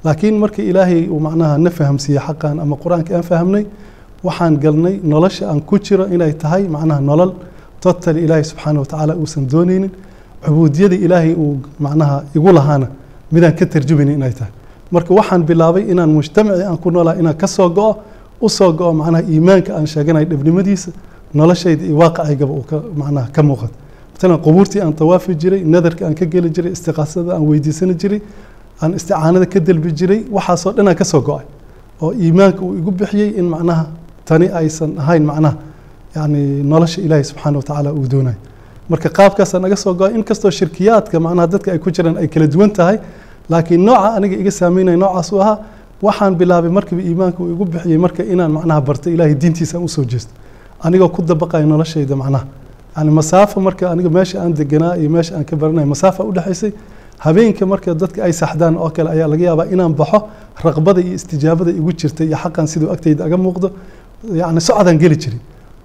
laakiin 0.05 0.35
marka 0.43 0.61
ilaahay 0.71 1.01
uu 1.13 1.19
macnaha 1.27 1.57
na 1.65 1.69
fahamsiiyey 1.77 2.21
xaqan 2.27 2.55
ama 2.63 2.75
qur'aanka 2.83 3.11
aan 3.17 3.25
fahamnay 3.31 3.63
waxaan 4.27 4.53
galnay 4.63 4.95
nolosha 5.13 5.43
aan 5.51 5.59
ku 5.69 5.75
jiro 5.85 6.05
inay 6.15 6.33
tahay 6.43 6.63
macnaha 6.75 6.99
nolol. 7.09 7.31
Totally 7.83 8.21
ilaahay 8.25 8.43
subxaana 8.51 8.79
wa 8.83 8.85
tacaala 8.91 9.13
uusan 9.21 9.43
doonaynin 9.51 9.91
cubuudiyada 10.45 10.95
ilaahay 11.05 11.33
uu 11.43 11.57
macnaha 11.85 12.15
igu 12.37 12.49
lahaana 12.57 12.87
midaan 13.33 13.53
ka 13.59 13.65
tarjumaynin 13.73 14.15
inay 14.19 14.33
tahay. 14.39 14.51
Marka 14.95 15.11
waxaan 15.19 15.41
bilaabay 15.49 15.83
inaan 15.91 16.09
mujtamacii 16.17 16.65
aan 16.69 16.77
ku 16.83 16.89
noolaa 16.95 17.15
inaan 17.21 17.37
ka 17.41 17.47
soo 17.55 17.69
go'o 17.77 17.91
u 18.45 18.49
soo 18.57 18.71
go'o 18.79 18.93
macnaha 19.01 19.21
iimaanka 19.33 19.71
aan 19.77 19.85
sheeganayo 19.93 20.25
dhabnimadiisa 20.31 20.89
noloshayda 21.33 21.83
iyo 21.85 21.95
waaqacaygaba 21.97 22.53
uu 22.53 22.63
ka 22.69 22.77
macnaha 22.95 23.27
ka 23.35 23.41
muuqato. 23.43 23.73
Matalan 24.13 24.39
qubuurtii 24.45 24.81
aan 24.81 24.93
tawaafi 24.93 25.35
jiray 25.35 25.61
nadarka 25.63 26.05
aan 26.07 26.15
ka 26.15 26.25
geli 26.25 26.49
jiray 26.49 26.71
istiqaasada 26.71 27.33
aan 27.35 27.43
weydiisani 27.49 27.93
jiray 28.01 28.21
aan 28.81 28.93
isticaanada 28.97 29.45
ka 29.45 29.59
dalbi 29.59 29.91
jiray 29.99 30.19
waxaasoo 30.31 30.71
dhan 30.73 30.87
aan 30.87 30.95
ka 30.95 31.03
soo 31.05 31.21
go'ay. 31.21 31.45
Oo 32.01 32.11
iimaanka 32.13 32.61
uu 32.61 32.73
igu 32.79 32.91
bixiyey 32.91 33.29
in 33.39 33.45
macnaha 33.49 33.85
tani 34.25 34.47
aysan 34.59 34.97
ahayn 34.99 35.23
macnaha 35.25 35.55
yani 36.15 36.63
nolosha 36.63 37.01
ilaahay 37.01 37.23
subxaana 37.23 37.57
wa 37.57 37.63
tacaala 37.63 37.93
uu 37.93 38.07
doonayo 38.07 38.37
marka 38.89 39.09
qaabkaasaa 39.09 39.59
naga 39.59 39.75
soo 39.75 39.93
go'ay 39.93 40.13
inkastoo 40.15 40.51
shirkiyaadka 40.51 41.19
macnaha 41.19 41.47
dadka 41.47 41.71
ay 41.71 41.79
ku 41.79 41.89
jiraan 41.91 42.17
ay 42.17 42.27
kala 42.27 42.47
duwan 42.47 42.71
tahay 42.71 42.97
laakiin 43.49 43.81
nooca 43.85 44.09
aniga 44.17 44.35
iga 44.41 44.51
saameynaya 44.51 44.97
noocaas 44.97 45.31
u 45.33 45.41
ahaa 45.41 45.57
waxaan 46.01 46.33
bilaabay 46.39 46.69
markiiba 46.77 47.01
iimaanka 47.09 47.39
uu 47.43 47.51
igu 47.53 47.65
bixiyey 47.65 47.97
marka 47.97 48.21
inaan 48.33 48.51
macnaha 48.57 48.81
bartay 48.81 49.13
ilaahay 49.13 49.35
diintiisa 49.35 49.77
aan 49.77 49.83
u 49.83 49.89
soo 49.89 50.03
jeesto 50.11 50.31
anigoo 50.83 51.09
ku 51.09 51.21
dabaqayo 51.21 51.65
noloshayda 51.65 52.15
macnaha. 52.15 52.45
Yani 52.97 53.11
masaafo 53.11 53.59
marka 53.61 53.89
aniga 53.91 54.09
meesha 54.09 54.41
aan 54.41 54.53
deganaa 54.53 54.97
iyo 54.97 55.09
meesha 55.09 55.35
aan 55.37 55.43
ka 55.45 55.55
baranayo 55.55 55.87
masaafa 55.87 56.23
udhexaysay 56.23 56.71
habeenka 57.19 57.65
marka 57.65 57.93
dadka 57.93 58.23
ay 58.23 58.33
saxdaan 58.33 58.75
oo 58.77 58.89
kale 58.89 59.09
ayaa 59.09 59.27
laga 59.27 59.43
yaabaa 59.49 59.65
inaan 59.73 59.93
baxo 59.93 60.19
raqbada 60.65 61.01
iyo 61.01 61.13
istijaabada 61.13 61.71
igu 61.71 61.91
jirta 61.93 62.23
iyo 62.23 62.37
xaqan 62.43 62.67
siduu 62.67 62.89
agtayda 62.93 63.25
aga 63.25 63.37
muuqdo. 63.37 63.71
Yani 64.33 64.61
socdaan 64.61 64.97
geli 64.99 65.15
jiray 65.17 65.39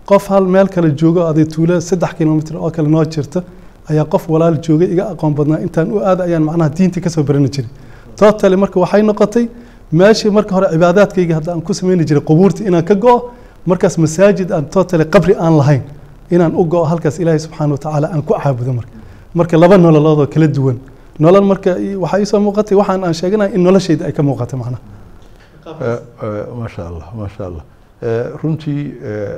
qof 0.07 0.29
hal 0.29 0.45
meel 0.47 0.69
kale 0.69 0.91
joogo 0.97 1.21
aday 1.31 1.45
tuulo 1.45 1.81
saddex 1.81 2.13
kilomitr 2.19 2.57
oo 2.57 2.71
kale 2.71 2.89
noo 2.89 3.05
jirta 3.05 3.43
ayaa 3.91 4.05
qof 4.05 4.29
walaal 4.29 4.57
joogay 4.65 4.89
iga 4.95 5.05
aqoon 5.13 5.35
badnaa. 5.35 5.61
Intaan 5.61 5.93
u 5.93 5.99
aada 6.01 6.23
ayaan 6.25 6.43
macnaha 6.49 6.71
diinta 6.77 7.01
ka 7.01 7.11
soo 7.11 7.23
barani 7.23 7.49
jiray 7.55 7.69
totally 8.17 8.57
marka 8.57 8.81
waxay 8.81 9.03
noqotay 9.03 9.49
meeshii 9.93 10.31
marka 10.31 10.53
hore 10.57 10.67
cibaadaadkayga 10.73 11.35
hadda 11.39 11.53
aan 11.53 11.61
ku 11.63 11.73
sameyni 11.75 12.05
jiray 12.09 12.23
qubuurta 12.25 12.65
inaan 12.65 12.85
ka 12.85 12.95
go-o 12.95 13.31
markaas 13.67 13.95
masaajid 13.99 14.51
aan 14.53 14.65
totally 14.75 15.05
qabri 15.15 15.35
aan 15.45 15.55
lahayn 15.61 15.83
inaan 16.31 16.53
u 16.61 16.65
go-o 16.73 16.85
halkaas 16.85 17.19
ilaahay 17.23 17.39
subxaana 17.47 17.73
watacaala 17.77 18.07
aan 18.15 18.23
ku 18.23 18.35
caabudo 18.35 18.73
marka. 18.79 18.93
Marka 19.35 19.57
laba 19.63 19.77
nololoodoo 19.79 20.27
kala 20.35 20.47
duwan. 20.57 20.79
Nolol 21.19 21.45
marka 21.53 21.71
waxaa 22.03 22.19
iisoo 22.23 22.41
muuqatay 22.47 22.77
waxaan 22.81 23.05
aan 23.05 23.15
sheeganaya 23.15 23.55
in 23.55 23.63
noloshayda 23.67 24.05
ay 24.09 24.13
ka 24.13 24.23
muuqatay 24.23 24.57
macnaha 24.63 24.81
maasha 26.59 26.83
allah 26.91 27.07
maasha 27.17 27.43
allah. 27.49 27.65
Runtii 28.43 28.83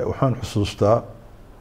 waxaan 0.09 0.33
xusuustaa 0.41 1.03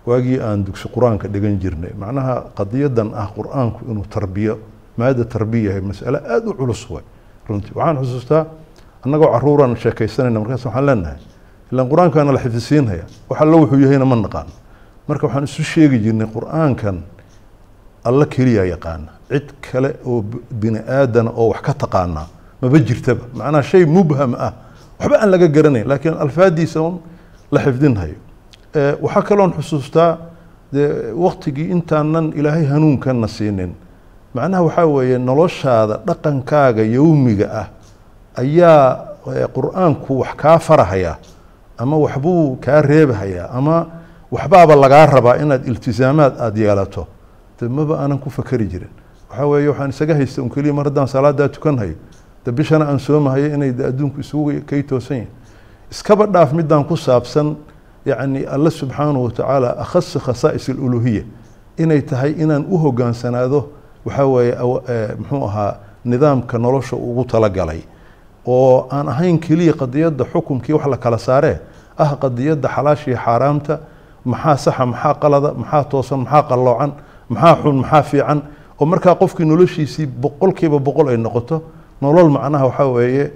waagii 0.07 0.39
aan 0.41 0.65
dugsi 0.65 0.89
qur'aanka 0.95 1.29
dhigan 1.29 1.59
jirnay. 1.63 1.93
Macnaha 1.99 2.35
qadiyadan 2.59 3.09
ah 3.15 3.29
qur'aanku 3.37 3.81
inuu 3.91 4.05
tarbiyo 4.17 4.59
maada 4.97 5.25
tarbiya 5.25 5.69
yahay 5.71 5.81
masale 5.81 6.19
aada 6.19 6.49
u 6.51 6.55
culus 6.55 6.83
way 6.91 7.03
runtii 7.49 7.73
waxaan 7.75 7.97
xusuustaa 8.05 8.43
annagoo 9.05 9.29
caruuraan 9.35 9.77
sheekaysanayna 9.77 10.39
markaas 10.41 10.65
waxaan 10.67 10.87
leenahay 10.87 11.19
ilaan 11.73 11.89
qur'aankaana 11.89 12.33
la 12.33 12.39
xifdisiinhaya 12.45 13.05
wax 13.29 13.41
allo 13.41 13.57
wuxuu 13.63 13.81
yahayna 13.85 14.05
ma 14.05 14.17
naqaan. 14.17 14.47
Marka 15.09 15.27
waxaan 15.27 15.45
isu 15.45 15.63
sheegi 15.63 15.99
jirnay 16.05 16.27
qur'aankan 16.27 16.97
alla 18.05 18.27
keliya 18.27 18.65
yaqaana 18.75 19.11
cid 19.31 19.49
kale 19.61 19.97
oo 20.07 20.23
bini 20.51 20.79
aadana 20.79 21.31
oo 21.31 21.49
wax 21.53 21.61
ka 21.63 21.73
taqaanaa 21.75 22.27
maba 22.63 22.79
jirtaba. 22.79 23.25
Macnaha 23.35 23.63
shay 23.63 23.85
mubham 23.85 24.35
ah. 24.39 24.53
Waxba 25.01 25.17
aan 25.23 25.31
laga 25.31 25.49
garanayn 25.49 25.87
laakiin 25.89 26.15
alfaadiisa 26.15 26.81
la 27.51 27.61
xifdinhayo. 27.61 28.17
Waxaa 29.03 29.23
kaloon 29.23 29.53
xusuustaa 29.59 30.19
dee 30.73 31.13
waktigii 31.15 31.71
intaanan 31.71 32.33
ilaahay 32.37 32.65
hanuunkanna 32.67 33.29
siinin. 33.29 33.75
Macnaha 34.35 34.63
waxaa 34.63 34.87
weeye 34.87 35.19
noloshaada 35.19 36.01
dhaqankaaga 36.07 36.83
yowmiga 36.83 37.47
ah 37.61 37.67
ayaa 38.37 39.49
qur'aanku 39.57 40.21
wax 40.21 40.35
kaa 40.37 40.59
farahaya 40.59 41.17
ama 41.79 41.97
waxbuu 41.99 42.57
kaa 42.61 42.83
reebahayaa 42.83 43.49
ama 43.53 43.87
waxbaaba 44.31 44.75
lagaa 44.77 45.07
rabaa 45.07 45.37
inaad 45.37 45.67
iltisaamaad 45.69 46.35
aada 46.41 46.61
yeelato. 46.61 47.07
De 47.61 47.69
maba 47.69 47.99
aanan 48.01 48.19
ku 48.19 48.31
fakeri 48.31 48.67
jirin. 48.67 48.91
Waxaa 49.31 49.47
weeye 49.47 49.69
waxaan 49.69 49.91
isaga 49.91 50.15
haysta 50.15 50.43
un 50.43 50.51
keliya 50.51 50.73
mar 50.75 50.85
haddaan 50.85 51.07
salaadaa 51.09 51.49
tukanhayo 51.49 51.95
de 52.45 52.53
bishana 52.53 52.85
aan 52.89 52.99
soomahayo 52.99 53.55
inay 53.55 53.73
de 53.73 53.85
adduunku 53.87 54.21
isugu 54.21 54.61
kay 54.67 54.83
toosan 54.83 55.17
yahin 55.17 55.31
iskaba 55.91 56.27
dhaaf 56.27 56.53
midaan 56.53 56.85
ku 56.85 56.97
saabsan 56.97 57.57
yacni 58.07 58.45
alle 58.47 58.71
subxaanahu 58.71 59.25
watacaala 59.25 59.71
akhasi 59.81 60.19
khasaa'is 60.19 60.69
aluluhiya 60.69 61.23
inay 61.79 62.03
tahay 62.03 62.33
inaan 62.37 62.67
u 62.69 62.77
hogaansanaado 62.79 63.69
waxaa 64.05 64.27
weeye 64.27 64.55
muxuu 65.19 65.45
ahaa 65.47 65.77
nidaamka 66.05 66.59
nolosha 66.59 66.97
ugu 66.97 67.25
talagalay 67.25 67.81
oo 68.47 68.87
aan 68.91 69.09
ahayn 69.09 69.39
keliya 69.39 69.73
qadiyadda 69.73 70.25
xukumkii 70.33 70.73
wax 70.73 70.87
la 70.87 70.97
kala 70.97 71.19
saaree 71.19 71.59
ah 71.99 72.17
qadiyadda 72.21 72.69
xalaashii 72.69 73.17
xaaraamta 73.25 73.79
maxaa 74.25 74.57
saxa 74.57 74.87
maxaa 74.87 75.15
qalada 75.23 75.53
maxaa 75.55 75.85
toosan 75.85 76.19
maxaa 76.25 76.43
qalloocan 76.51 76.93
maxaa 77.29 77.57
xun 77.63 77.77
maxaa 77.83 78.03
fiican 78.03 78.43
oo 78.81 78.87
markaa 78.87 79.15
qofkii 79.15 79.47
noloshiisii 79.47 80.07
boqolkiiba 80.07 80.79
boqol 80.79 81.09
ay 81.09 81.17
noqoto 81.17 81.63
nolol 82.01 82.29
macnaha 82.37 82.65
waxaa 82.67 82.89
weeye 82.97 83.31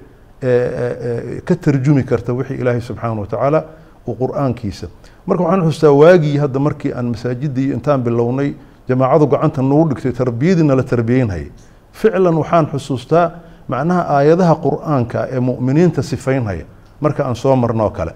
ka 1.45 1.55
tarjumi 1.57 2.03
karta 2.05 2.33
wixii 2.35 2.59
ilaahay 2.61 2.81
subxaana 2.81 3.21
watacaala 3.21 3.65
uu 4.07 4.15
qur'aankiisa. 4.15 4.87
Marka 5.27 5.43
waxaan 5.45 5.63
xustaa 5.69 5.93
waagii 5.93 6.37
hadda 6.39 6.59
markii 6.59 6.93
aan 6.93 7.07
masaajidii 7.15 7.73
intaan 7.77 8.03
bilownay 8.03 8.55
jamaacadu 8.89 9.27
gacanta 9.27 9.63
nagu 9.63 9.89
dhigtay 9.91 10.13
tarbiyadiina 10.13 10.75
la 10.77 10.83
tarbiyeynhayay 10.83 11.49
ficlan 11.93 12.37
waxaan 12.39 12.67
xusuustaa 12.73 13.31
macnaha 13.69 14.03
aayadaha 14.17 14.55
qur'aanka 14.65 15.29
ee 15.31 15.41
mu'miniinta 15.41 16.03
sifaynhaya 16.03 16.65
marka 17.01 17.25
aan 17.27 17.35
soo 17.37 17.57
marnoo 17.57 17.91
kale 17.91 18.13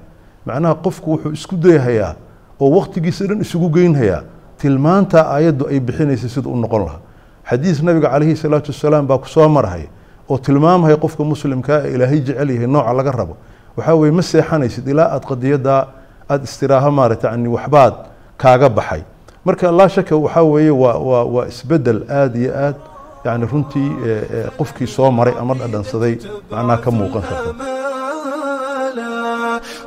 macnaha 0.46 0.74
qofku 0.84 1.10
wuxuu 1.12 1.32
isku 1.32 1.56
dayahayaa 1.56 2.14
oo 2.60 2.70
waktigiisa 2.78 3.26
dhan 3.26 3.40
isugu 3.40 3.68
geynhayaa 3.76 4.22
tilmaanta 4.58 5.20
aayaddu 5.34 5.66
ay 5.70 5.80
bixinaysa 5.80 6.28
sida 6.28 6.48
u 6.48 6.56
noqon 6.56 6.84
lahaa. 6.86 7.00
Xadiis 7.50 7.82
nabiga 7.82 8.08
calayhi 8.10 8.36
salaatu 8.36 8.70
wasalaam 8.70 9.06
baa 9.06 9.18
ku 9.18 9.26
soo 9.28 9.48
marhay 9.48 9.88
oo 10.30 10.38
tilmaamaya 10.38 10.96
qofka 10.96 11.24
muslimkaa 11.24 11.80
ee 11.84 11.94
ilaahay 11.94 12.20
jecel 12.20 12.50
yahay 12.50 12.66
nooca 12.66 12.92
laga 12.94 13.10
rabo. 13.12 13.34
Waxaa 13.76 13.94
weye 13.94 14.12
ma 14.12 14.22
seexanaysid 14.22 14.86
ilaa 14.88 15.08
aad 15.18 15.24
qadiyaddaa 15.26 15.80
aada 16.30 16.44
istiraaho 16.44 16.90
maarata 16.90 17.28
yani 17.30 17.48
waxbaad 17.48 17.94
kaaga 18.38 18.68
baxay. 18.68 19.02
Marka 19.44 19.72
laa 19.72 19.88
shaka 19.88 20.14
waxaa 20.16 20.42
weeye 20.42 20.70
waa 20.70 20.98
waa 20.98 21.24
waa 21.34 21.46
isbeddel 21.50 22.02
aada 22.08 22.38
iyo 22.38 22.52
aad 22.54 22.76
yani 23.25 23.45
runtii 23.51 23.89
qofkii 24.59 24.87
soo 24.95 25.09
maray 25.17 25.35
ama 25.41 25.53
dhadhansaday 25.61 26.13
macnaha 26.51 26.77
ka 26.85 26.89
muuqan 26.99 27.23
karta 27.29 27.51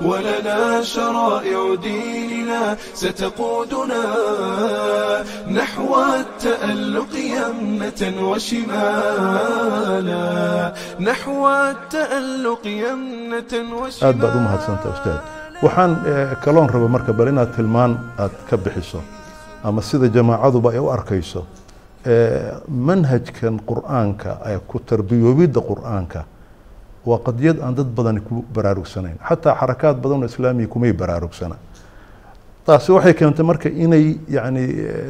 ولنا 0.08 0.82
شرائع 0.82 1.74
ديننا 1.74 2.76
ستقودنا 2.94 4.02
نحو 5.58 5.90
التألق 6.20 7.12
يمنة 7.36 8.02
وشمالا 9.40 10.26
نحو 11.00 11.48
التألق 11.48 12.64
يمنة 12.66 13.52
وشمالا 13.80 14.08
aad 14.08 14.16
baad 14.22 14.34
u 14.36 14.40
mahadsantaa 14.46 14.92
ustaad 14.96 15.20
waxaan 15.64 15.92
kaloon 16.44 16.68
raba 16.74 16.88
marka 16.94 17.12
bal 17.18 17.28
inaad 17.32 17.50
tilmaan 17.56 17.92
aad 18.24 18.32
ka 18.48 18.56
bixiso 18.64 19.00
ama 19.68 19.80
sida 19.88 20.06
jamaacaduba 20.16 20.68
ay 20.74 20.80
u 20.86 20.88
arkayso 20.96 21.40
manhajkan 22.69 23.59
qur'aanka 23.69 24.31
ku 24.67 24.79
tarbiyoobidda 24.79 25.61
qur'aanka 25.61 26.25
waa 27.05 27.19
qadiyad 27.27 27.59
aan 27.61 27.75
dad 27.75 27.87
badani 27.97 28.21
ku 28.21 28.43
baraarugsanayn 28.53 29.17
xataa 29.29 29.55
xarakaad 29.59 29.97
badan 30.01 30.23
oo 30.23 30.25
islaamiya 30.25 30.67
kumay 30.67 30.93
baraarugsana 30.93 31.55
taasi 32.65 32.91
waxay 32.91 33.13
keentay 33.13 33.45
marka 33.45 33.69
inay 33.69 34.17
yani 34.29 34.63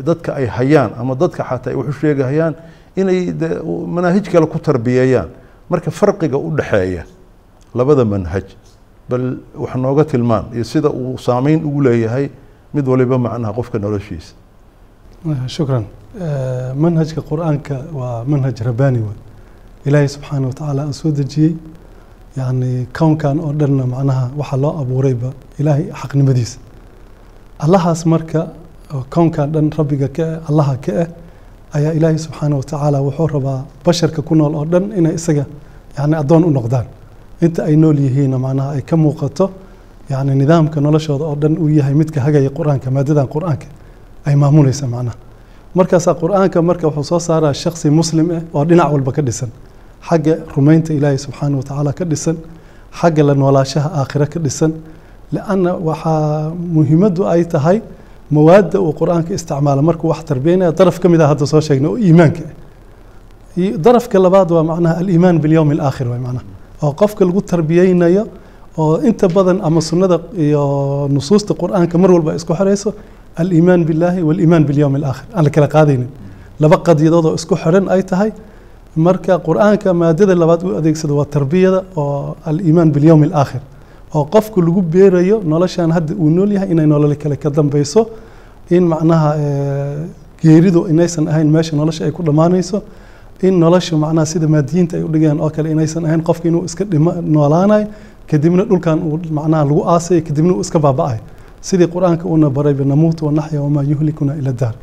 dadka 0.03 0.35
ay 0.35 0.45
hayaan 0.47 0.91
ama 0.99 1.15
dadka 1.15 1.43
xataa 1.43 1.71
ay 1.71 1.75
waxu 1.79 1.93
sheegahayaan 2.01 2.55
inay 2.95 3.19
manaahij 3.95 4.27
kale 4.31 4.47
ku 4.47 4.59
tarbiyeeyaan 4.59 5.29
marka 5.69 5.91
farqiga 5.91 6.37
u 6.37 6.51
dhexeeya 6.57 7.03
labada 7.73 8.05
manhaj 8.05 8.47
bal 9.09 9.37
wax 9.55 9.75
nooga 9.75 10.03
tilmaan 10.05 10.45
iyo 10.53 10.63
sida 10.63 10.89
uu 10.89 11.17
saameyn 11.17 11.63
ugu 11.63 11.81
leeyahay 11.87 12.29
mid 12.73 12.87
waliba 12.87 13.17
macnaha 13.17 13.53
qofka 13.53 13.79
noloshiisa 13.79 14.33
shukran 15.47 15.85
manhajka 16.83 17.21
qur'aanka 17.29 17.77
waa 17.93 18.23
manhaj 18.31 18.57
rabbaani 18.69 18.99
wey 18.99 19.15
ilaahay 19.87 20.07
subxaana 20.15 20.47
watacaala 20.47 20.81
aan 20.83 20.93
soo 20.93 21.11
dejiyey 21.11 21.55
yani 22.37 22.87
kownkan 22.97 23.39
oo 23.39 23.51
dhanna 23.59 23.85
macnaha 23.93 24.25
waxaa 24.39 24.57
loo 24.63 24.73
abuurayba 24.81 25.29
ilaahay 25.59 25.85
xaqnimadiisa 26.01 26.57
allahaas 27.65 28.05
marka 28.05 28.41
kownkan 29.09 29.47
dhan 29.53 29.65
rabbiga 29.77 30.07
ka 30.17 30.23
eh 30.23 30.49
allaha 30.49 30.75
ka 30.85 30.91
eh 31.03 31.07
ayaa 31.77 31.93
ilaahay 31.97 32.17
subxaana 32.25 32.55
watacaala 32.61 32.97
wuxuu 33.07 33.27
rabaa 33.35 33.59
basharka 33.85 34.21
ku 34.27 34.35
nool 34.35 34.53
oo 34.55 34.65
dhan 34.73 34.83
inay 34.99 35.13
isaga 35.19 35.45
yani 35.97 36.15
addoon 36.21 36.43
u 36.49 36.51
noqdaan 36.57 36.85
inta 37.45 37.61
ay 37.69 37.75
nool 37.83 37.97
yihiinna 38.05 38.37
macnaha 38.45 38.69
ay 38.77 38.81
ka 38.89 38.95
muuqato 39.03 39.45
yani 40.11 40.31
nidaamka 40.41 40.77
noloshooda 40.85 41.25
oo 41.31 41.35
dhan 41.41 41.53
uu 41.63 41.69
yahay 41.79 41.93
midka 42.01 42.19
hagaya 42.25 42.49
qur'aanka 42.57 42.87
maadadan 42.95 43.27
qur'aanka 43.35 43.67
ay 44.27 44.35
maamulaysa 44.41 44.85
macnaha 44.93 45.15
markaasaa 45.77 46.13
qur'aanka 46.21 46.57
marka 46.69 46.85
wuxuu 46.87 47.03
soo 47.11 47.19
saaraa 47.27 47.53
shaksi 47.63 47.87
muslim 47.99 48.27
ah 48.37 48.41
oo 48.55 48.63
dhinac 48.69 48.89
walba 48.93 49.11
ka 49.17 49.21
dhisan. 49.27 49.49
Xagga 50.07 50.33
rumaynta 50.55 50.91
ilaahay 50.97 51.17
subxaana 51.25 51.55
watacaala 51.59 51.91
ka 51.99 52.03
dhisan 52.11 52.35
xagga 52.99 53.23
la 53.27 53.33
noolaashaha 53.41 53.89
aakhire 54.01 54.27
ka 54.33 54.39
dhisan. 54.45 54.71
Lianna 55.33 55.71
waxaa 55.87 56.51
muhiimaddu 56.75 57.21
ay 57.33 57.43
tahay 57.53 57.77
mawaadda 58.35 58.77
uu 58.85 58.93
qur'aanka 58.99 59.31
isticmaala 59.37 59.81
markuu 59.89 60.07
wax 60.13 60.21
tarbiyanaya 60.29 60.71
daraf 60.79 60.97
ka 61.01 61.07
mid 61.13 61.21
ah 61.21 61.27
hadda 61.31 61.45
soo 61.51 61.61
sheegnay 61.67 61.89
oo 61.91 61.97
iimaanka 62.07 62.43
ah 62.49 63.77
darafka 63.85 64.17
labaad 64.25 64.49
waa 64.55 64.63
macnaha 64.71 64.93
aliimaan 65.01 65.37
bilyowmi 65.43 65.73
alaakhir 65.77 66.07
waay 66.11 66.19
macnaha 66.27 66.45
oo 66.83 66.91
qofka 67.01 67.21
lagu 67.27 67.41
tarbiyeynayo 67.51 68.23
oo 68.81 68.95
inta 69.09 69.27
badan 69.35 69.57
ama 69.67 69.81
sunnada 69.89 70.17
iyo 70.45 70.63
nusuusta 71.15 71.51
qur'aanka 71.61 71.95
mar 72.01 72.09
walba 72.15 72.31
isku 72.39 72.53
xirayso 72.59 72.89
aliimaan 73.41 73.81
billahi 73.89 74.21
waaliimaan 74.27 74.63
bilyowmi 74.69 74.97
alaakhir 74.99 75.25
aan 75.35 75.43
la 75.45 75.49
kala 75.49 75.67
qaadaynin. 75.67 76.07
Laba 76.59 76.77
qadiyadood 76.87 77.25
oo 77.25 77.35
isku 77.35 77.55
xiran 77.55 77.85
ay 77.89 78.01
tahay. 78.03 78.31
Marka 78.95 79.33
qur'aanka 79.47 79.93
maadada 79.93 80.35
labaad 80.35 80.61
u 80.63 80.75
adeegsado 80.79 81.15
waa 81.19 81.25
tarbiyada 81.25 81.83
oo 81.95 82.35
aliimaan 82.45 82.91
bilyowm 82.95 83.23
alaakhir 83.23 83.61
oo 84.15 84.23
qofku 84.33 84.61
lagu 84.61 84.81
beerayo 84.81 85.41
noloshan 85.43 85.91
hadda 85.91 86.13
uu 86.15 86.29
nool 86.29 86.51
yahay 86.55 86.71
inay 86.71 86.85
nolol 86.87 87.15
kale 87.15 87.35
ka 87.43 87.49
dambeyso 87.49 88.01
in 88.69 88.83
macnaha 88.87 89.29
eh, 89.37 89.97
geeridu 90.41 90.87
inaysan 90.91 91.27
ahayn 91.27 91.49
meesha 91.55 91.75
nolosha 91.75 92.05
ay 92.05 92.11
ku 92.11 92.23
dhammaanayso 92.23 92.77
in 93.41 93.59
nolosha 93.59 93.97
macnaha 94.03 94.25
sida 94.25 94.47
maadiyiinta 94.47 94.93
ay 94.97 95.03
u 95.03 95.09
dhigayaan 95.13 95.39
oo 95.43 95.49
kale 95.49 95.67
inaysan 95.75 96.05
ahayn 96.07 96.21
qofka 96.23 96.47
inuu 96.47 96.63
iska 96.69 96.83
noolaanayo 97.35 97.87
kadibna 98.29 98.63
dhulkan 98.69 98.97
uu 99.07 99.19
macnaha 99.37 99.63
lagu 99.69 99.81
aasayo 99.93 100.21
kadibna 100.27 100.53
uu 100.53 100.61
iska 100.61 100.79
baaba'ayo 100.79 101.19
sidii 101.67 101.87
qur'aanka 101.95 102.25
uuna 102.31 102.49
baray 102.57 102.73
banamuutu 102.79 103.21
wanaxya 103.27 103.59
wamaa 103.65 103.83
yuhlikuna 103.91 104.33
ila 104.39 104.51
daar. 104.61 104.75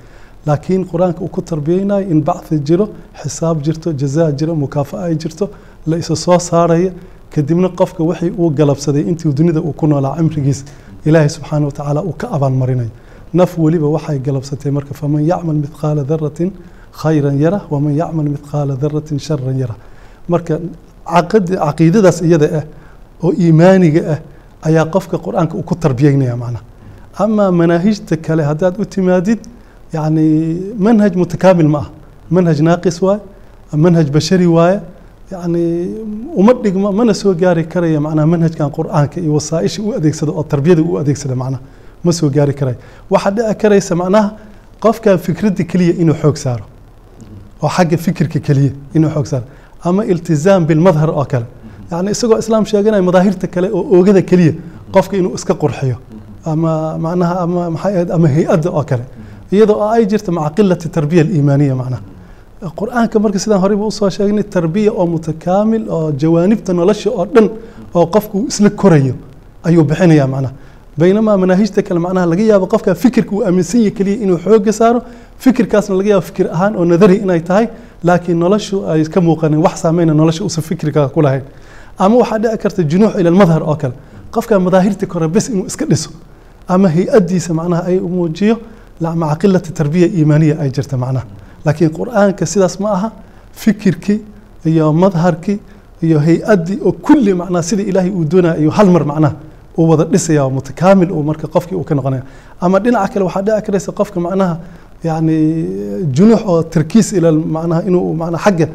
Laakiin 0.46 0.82
qur'aanka 0.90 1.20
uu 1.24 1.28
ku 1.34 1.40
tarbiyeynayo 1.50 2.04
in 2.12 2.20
bacthi 2.28 2.54
jiro 2.68 2.86
xisaab 3.22 3.56
jirto 3.64 3.88
jazaa 4.00 4.30
jiro 4.38 4.54
mukaafa'a 4.62 5.04
ay 5.08 5.14
jirto 5.22 5.44
la 5.86 5.96
isa 6.02 6.14
soo 6.24 6.38
saaraya 6.38 6.90
kadibna 7.34 7.68
qofka 7.80 8.02
wixii 8.08 8.32
uu 8.40 8.50
galabsaday 8.58 9.02
intii 9.10 9.32
dunida 9.38 9.60
uu 9.60 9.72
ku 9.80 9.86
noolaa 9.86 10.16
cimrigiisa 10.18 10.64
ilaahay 11.08 11.28
subxaana 11.36 11.64
wa 11.66 11.72
tacaala 11.78 12.00
uu 12.08 12.14
ka 12.20 12.26
abaalmarinayo 12.36 12.90
naf 13.38 13.50
weliba 13.64 13.86
waxay 13.96 14.18
galabsatay 14.26 14.70
marka 14.76 14.92
faman 15.00 15.22
yacmal 15.30 15.56
midqaala 15.64 16.02
daratin 16.10 16.50
khayran 17.00 17.36
yara 17.44 17.58
waman 17.72 17.94
yacmal 18.00 18.26
midqaala 18.34 18.72
daratin 18.82 19.18
sharan 19.26 19.56
yara. 19.62 19.74
Marka 20.32 20.54
caqiidadaas 21.06 22.18
iyada 22.26 22.46
ah 22.58 22.64
oo 23.24 23.30
iimaaniga 23.42 24.02
ah 24.12 24.18
ayaa 24.68 24.84
qofka 24.94 25.16
qur'aanka 25.26 25.54
uu 25.58 25.62
ku 25.70 25.74
tarbiyeynaya 25.84 26.36
macnaha 26.42 26.64
ama 27.18 27.52
manaahijta 27.52 28.16
kale 28.16 28.42
haddaad 28.42 28.74
u 28.80 28.84
timaadid 28.84 29.38
yani 29.92 30.26
manhaj 30.78 31.14
mutakaamil 31.16 31.68
ma 31.68 31.78
ah 31.78 31.86
manhaj 32.30 32.60
naaqis 32.60 33.02
waaye 33.02 33.20
manhaj 33.84 34.08
bashari 34.10 34.46
waaye 34.46 34.80
yani 35.32 35.62
uma 36.34 36.52
dhigma 36.54 36.92
mana 36.92 37.14
soo 37.14 37.34
gaari 37.34 37.64
karaya 37.64 38.00
manaa 38.00 38.26
manhajkan 38.26 38.70
qur'aanka 38.78 39.20
iyo 39.20 39.32
wasaaisha 39.34 39.82
u 39.82 39.92
adeegsada 39.98 40.32
oo 40.32 40.42
tarbiyada 40.42 40.82
u 40.82 40.98
adeegsada 40.98 41.34
manaa 41.36 41.60
ma 42.04 42.12
soo 42.12 42.28
gaari 42.30 42.54
karaya 42.54 42.76
waxaa 43.10 43.30
dhici 43.30 43.54
karaysa 43.62 43.94
macnaha 43.96 44.28
qofkan 44.84 45.18
fikradda 45.18 45.64
keliya 45.64 45.94
inuu 46.02 46.14
xoog 46.22 46.36
saaro 46.36 46.64
oo 47.62 47.68
xagga 47.76 47.96
fikirka 47.96 48.38
keliya 48.46 48.72
inuu 48.94 49.10
xoog 49.14 49.26
saaro 49.26 49.44
ama 49.84 50.04
iltizaam 50.04 50.66
bilmadhar 50.66 51.10
oo 51.10 51.24
kale 51.24 51.46
yani 51.90 52.10
isagoo 52.10 52.38
islaam 52.38 52.64
sheeganaya 52.66 53.02
madaahirta 53.02 53.46
kale 53.54 53.68
oo 53.72 53.82
oogada 53.96 54.22
keliya 54.22 54.52
qofka 54.94 55.16
inuu 55.16 55.34
iska 55.34 55.54
qurxiyo 55.54 55.96
ama 56.44 56.98
macnaha 56.98 57.34
ama 57.44 57.70
maxay 57.70 57.92
ahayd 57.94 58.10
ama 58.10 58.28
hay'adda 58.28 58.70
oo 58.70 58.82
kale. 58.84 59.04
Iyadoo 59.52 59.76
oo 59.82 59.88
ay 59.96 60.06
jirto 60.06 60.32
maca 60.32 60.50
qilati 60.56 60.88
tarbiya 60.88 61.22
aliimaaniya 61.24 61.74
macnaha. 61.76 62.02
Qur'aanka 62.78 63.18
marka 63.20 63.38
sidaan 63.38 63.60
horeyba 63.60 63.84
u 63.86 63.90
soo 63.90 64.10
sheegnay 64.10 64.42
tarbiya 64.44 64.92
oo 64.92 65.06
mutakaamil 65.06 65.88
oo 65.90 66.12
jawaanibta 66.12 66.72
nolosha 66.72 67.10
oo 67.10 67.24
dhan 67.34 67.46
oo 67.94 68.06
qofku 68.14 68.46
isla 68.48 68.70
korayo 68.70 69.14
ayuu 69.64 69.84
bixinaya 69.84 70.26
macnaha. 70.26 70.54
Baynamaa 70.98 71.36
manaahijta 71.42 71.82
kale 71.82 72.00
macnaha 72.00 72.26
laga 72.26 72.42
yaabo 72.50 72.66
qofka 72.66 72.94
fikirka 72.94 73.32
uu 73.36 73.42
aaminsan 73.46 73.80
yahay 73.80 73.90
keliya 73.96 74.16
inuu 74.24 74.38
xooga 74.44 74.72
saaro 74.72 75.00
fikirkaasna 75.38 75.94
laga 75.98 76.08
yaabo 76.12 76.24
fikir 76.28 76.46
ahaan 76.54 76.76
oo 76.76 76.84
nadari 76.84 77.16
inay 77.24 77.40
tahay 77.40 77.66
laakiin 78.04 78.38
noloshu 78.38 78.76
ay 78.92 79.04
ka 79.14 79.20
muuqanin 79.20 79.58
wax 79.66 79.74
saameyna 79.82 80.14
nolosha 80.14 80.44
uusan 80.44 80.62
fikirka 80.62 81.08
ku 81.08 81.20
lahayn. 81.22 81.42
Ama 81.98 82.14
waxaa 82.22 82.38
dhici 82.38 82.58
karta 82.62 82.82
junuux 82.90 83.12
ila 83.20 83.28
almadhar 83.30 83.62
oo 83.62 83.76
kale. 83.76 83.94
Qofka 84.34 84.60
madaahirta 84.60 85.06
kore 85.06 85.28
bes 85.28 85.48
inuu 85.48 85.66
iska 85.66 85.84
dhiso 85.86 86.10
ama 86.68 86.88
hay'addiisa 86.88 87.54
macnaha 87.54 87.82
ay 87.90 88.00
muujiyo 88.00 88.56
la- 89.00 89.14
maca 89.14 89.36
qilati 89.40 89.70
tarbiya 89.72 90.06
iimaaniya 90.08 90.54
ay 90.62 90.70
jirta 90.70 90.96
macnaha. 90.96 91.24
Laakiin 91.64 91.90
qur'aanka 91.90 92.46
sidaas 92.46 92.78
ma 92.80 92.88
aha 92.96 93.08
fikirkii 93.52 94.18
iyo 94.66 94.92
madharkii 94.92 95.58
iyo 96.02 96.18
hay'addii 96.20 96.78
oo 96.86 96.92
kulli 96.92 97.34
macnaha 97.34 97.62
sidii 97.62 97.82
ilaahay 97.90 98.10
uu 98.10 98.24
doonaya 98.24 98.56
iyo 98.58 98.70
hal 98.70 98.88
mar 98.90 99.04
macnaha 99.04 99.34
uu 99.78 99.88
wada 99.88 100.04
dhisaya 100.04 100.48
mutakaamil 100.48 101.10
uu 101.12 101.22
marka 101.22 101.46
qofkii 101.48 101.74
uu 101.76 101.84
ka 101.84 101.94
noqonaya. 101.94 102.22
Ama 102.60 102.78
dhinaca 102.80 103.12
kale 103.12 103.24
waxaa 103.24 103.42
dhici 103.42 103.62
karaysa 103.66 103.92
qofka 103.92 104.20
macnaha 104.20 104.54
yani 105.04 105.36
junuux 106.14 106.40
oo 106.46 106.62
tarkiis 106.62 107.12
ila 107.12 107.32
macnaha 107.32 107.82
inuu 107.88 108.14
macnaha 108.14 108.42
xagga 108.44 108.66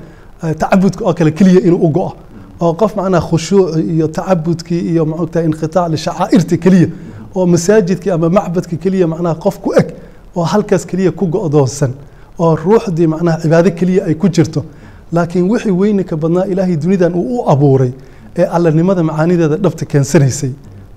eh, 0.43 0.53
tacabudka 0.55 1.05
oo 1.05 1.13
kale 1.13 1.31
keliya 1.31 1.61
inuu 1.67 1.79
u 1.87 1.89
go'o. 1.89 2.11
Oo 2.61 2.73
qof 2.73 2.95
macnaha 2.95 3.21
khushuuci 3.29 3.79
iyo 3.95 4.07
tacabudkii 4.07 4.79
iyo 4.91 5.05
maogtahay 5.05 5.45
inqitaac 5.49 5.89
lishacaa'irta 5.91 6.57
keliya 6.63 6.87
oo 7.37 7.45
masaajidkii 7.53 8.11
ama 8.17 8.29
macbadka 8.37 8.75
keliya 8.83 9.07
macnaha 9.13 9.35
qof 9.45 9.55
ku 9.63 9.69
eg 9.79 9.87
oo 10.35 10.43
halkaas 10.53 10.83
keliya 10.89 11.11
ku 11.19 11.25
go'doonsan 11.35 11.91
oo 12.39 12.55
ruuxdii 12.63 13.07
macnaha 13.13 13.37
cibaado 13.43 13.71
keliya 13.79 14.01
ay 14.09 14.15
ku 14.21 14.27
jirto. 14.35 14.61
Laakiin 15.15 15.45
wixii 15.51 15.71
weyninka 15.81 16.15
badnaa 16.17 16.45
ilaahay 16.51 16.75
dunidan 16.83 17.13
uu 17.15 17.39
u 17.39 17.49
abuuray 17.53 17.91
ee 18.37 18.43
allanimada 18.55 19.03
macaanideeda 19.09 19.55
dhabta 19.63 19.85
keensanaysay 19.91 20.51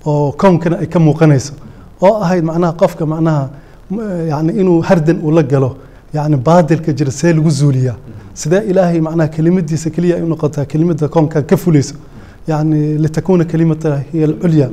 oo 0.05 0.31
kownkana 0.41 0.75
ay 0.83 0.87
ka 0.93 0.99
muuqanayso 0.99 1.53
oo 2.01 2.15
ahayd 2.23 2.43
macnaha 2.49 2.73
qofka 2.81 3.05
macnaha 3.13 3.43
m- 3.91 4.27
yani 4.31 4.51
inuu 4.61 4.81
hardan 4.89 5.17
uu 5.25 5.31
la 5.37 5.43
galo 5.43 5.71
yani 6.13 6.35
baadilka 6.47 6.91
jira 6.93 7.11
see 7.11 7.33
lagu 7.33 7.49
zuuliyaa. 7.49 7.95
Sidee 8.33 8.61
ilaahay 8.71 8.99
macnaha 9.07 9.27
kelimadiisa 9.35 9.89
keliya 9.95 10.15
ay 10.17 10.23
u 10.23 10.27
noqotaa 10.33 10.65
kelimada 10.65 11.07
koonkan 11.07 11.43
ka 11.43 11.57
fulayso? 11.57 11.95
Yani 12.47 12.97
litakuna 13.03 13.43
kalimata 13.45 13.89
hiya 14.11 14.25
alculya 14.27 14.67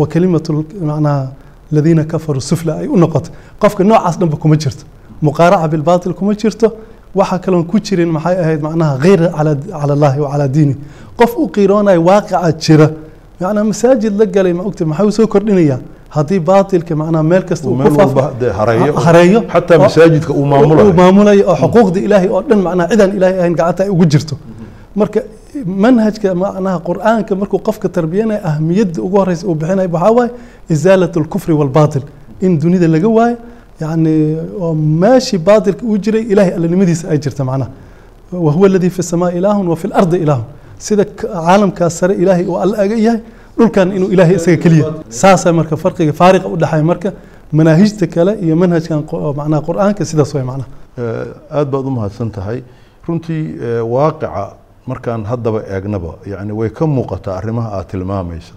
wa 0.00 0.06
kelimatu 0.06 0.64
macnaha 0.90 1.28
aladiina 1.72 2.04
kafaruu 2.04 2.40
sufla 2.40 2.72
ay 2.80 2.86
u 2.88 2.96
noqoto. 2.96 3.30
Qofka 3.60 3.84
noocaas 3.84 4.18
dhanba 4.18 4.36
kuma 4.36 4.56
jirto. 4.56 4.84
Muqaaraca 5.22 5.68
bilbaatil 5.68 6.14
kuma 6.14 6.34
jirto. 6.34 6.68
Waxaa 7.14 7.38
kaloon 7.38 7.64
ku 7.64 7.78
jirin 7.80 8.10
maxay 8.16 8.36
ahayd 8.42 8.60
macnaha 8.62 8.98
kheyra 8.98 9.28
cala 9.30 9.92
allahi 9.96 10.20
wa 10.20 10.30
calaa 10.32 10.48
diini. 10.48 10.76
Qof 11.16 11.32
u 11.38 11.48
qiiroonaya 11.48 12.00
waaqaca 12.00 12.52
jira 12.58 12.90
macnaa 13.40 13.64
masaajid 13.64 14.18
la 14.18 14.26
galay 14.26 14.52
ma 14.52 14.62
ogta 14.62 14.84
maxaa 14.84 15.06
u 15.06 15.12
soo 15.12 15.26
kordhinayaa 15.26 15.78
haddii 16.16 16.40
baatilka 16.40 16.96
macnaha 16.96 17.22
meel 17.22 17.44
kasta 17.44 17.68
hareeyo. 19.04 19.40
Xataa 19.52 19.78
masaajidka 19.78 20.32
uu 20.32 20.46
maamulayo. 20.46 21.44
oo 21.50 21.56
xuquuqda 21.62 22.00
ilaahay 22.06 22.28
oo 22.28 22.42
dhan 22.48 22.60
macnaha 22.66 22.88
cidaan 22.90 23.16
ilaahay 23.16 23.38
ahayn 23.38 23.54
gacanta 23.54 23.82
ay 23.84 23.90
ugu 23.94 24.06
jirto. 24.06 24.34
Mm-hmm. 24.34 24.98
Marka 25.00 25.20
manhajka 25.64 26.34
macnaha 26.34 26.78
qur'aanka 26.88 27.32
markuu 27.40 27.58
qofka 27.58 27.88
tarbiyanayo 27.88 28.40
ahamiyadda 28.50 29.02
ugu 29.02 29.16
horeysa 29.18 29.46
uu 29.46 29.54
bixinayo 29.54 29.88
waxaa 29.92 30.12
waaye 30.18 30.30
isaalat 30.74 31.16
alkufri 31.16 31.54
walbaatil 31.54 32.02
in 32.40 32.58
dunida 32.58 32.88
laga 32.88 33.08
waayo 33.08 33.36
yani 33.80 34.36
oo 34.60 34.74
meeshii 34.74 35.38
baatilka 35.38 35.82
uu 35.86 35.98
jiray 35.98 36.22
ilaahay 36.22 36.54
allanimadiisa 36.54 37.10
ay 37.10 37.18
jirta 37.18 37.44
macnaha. 37.44 37.70
Wahuwa 38.32 38.66
aladii 38.68 38.90
fi 38.90 39.02
samaa 39.02 39.30
ilaahun 39.30 39.68
wa 39.68 39.76
fi 39.76 39.88
lardi 39.88 40.16
ilaahun. 40.16 40.44
Sida 40.78 41.04
caalamkaas 41.04 41.98
sare 41.98 42.14
ilaahay 42.14 42.46
uu 42.46 42.56
alla 42.58 42.78
aga 42.78 42.94
yahay 42.94 43.20
dhulkan 43.58 43.92
inuu 43.96 44.08
ilaahay 44.14 44.36
isaga 44.36 44.56
keliya. 44.56 44.94
Saasaa 45.08 45.52
marka 45.52 45.76
farqiga 45.76 46.12
faariqa 46.12 46.48
u 46.48 46.56
marka 46.82 47.12
manaahijta 47.52 48.06
kale 48.06 48.38
iyo 48.42 48.56
manhajkan 48.56 49.04
macnaha 49.36 49.62
qur'aanka 49.62 50.04
sidaas 50.04 50.34
way 50.34 50.44
macnaha. 50.44 50.68
Aad 51.50 51.68
baad 51.70 51.86
u 51.86 52.30
tahay 52.30 52.62
runtii 53.06 53.58
waaqica 53.94 54.63
markaan 54.86 55.24
haddaba 55.24 55.62
eegnaba 55.74 56.14
yani 56.26 56.52
way 56.52 56.70
ka 56.70 56.86
muuqataa 56.86 57.36
arrimaha 57.36 57.68
aad 57.78 57.86
tilmaamaysa. 57.88 58.54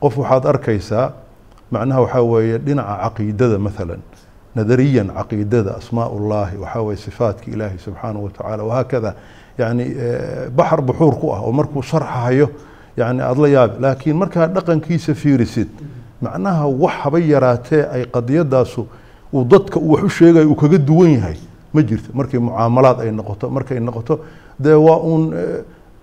Qof 0.00 0.18
waxaad 0.18 0.44
arkaysaa 0.46 1.12
macnaha 1.70 2.00
waxaa 2.00 2.22
weeye 2.22 2.58
dhinaca 2.58 2.96
caqiidada 3.04 3.58
maalan 3.58 4.00
nadariyan 4.54 5.08
caqiidada 5.18 5.76
asmaa 5.80 6.08
ullahi 6.08 6.56
waxaa 6.56 6.82
weeye 6.82 6.96
sifaatka 7.06 7.50
ilaahi 7.50 7.78
subxaanahu 7.78 8.24
wa 8.24 8.30
tacaala 8.30 8.62
wahaakada 8.64 9.14
yani 9.58 9.84
baxar 10.56 10.80
buxuur 10.82 11.14
ku 11.20 11.32
ah 11.34 11.40
oo 11.40 11.52
markuu 11.52 11.82
sharxahayo 11.82 12.48
yani 12.96 13.20
aada 13.22 13.40
la 13.42 13.48
yaabi. 13.48 13.74
Laakiin 13.80 14.16
markaa 14.16 14.46
dhaqankiisa 14.46 15.14
fiirisid 15.14 15.68
macnaha 16.22 16.66
wax 16.66 16.94
haba 17.02 17.18
yaraatee 17.18 17.82
ay 17.92 18.04
qadiyadaasu 18.04 18.86
uu 19.32 19.44
dadka 19.44 19.80
uu 19.80 19.92
wax 19.92 20.02
u 20.04 20.08
sheegayo 20.08 20.48
uu 20.50 20.54
kaga 20.54 20.78
duwan 20.78 21.10
yahay 21.12 21.36
ma 21.76 21.82
jirto 21.88 22.08
markay 22.18 22.40
mucaamalaad 22.40 22.98
ay 23.04 23.10
noqoto 23.18 23.50
markay 23.56 23.78
noqoto 23.88 24.14
dee 24.64 24.74
waa 24.86 24.98
uun 25.10 25.24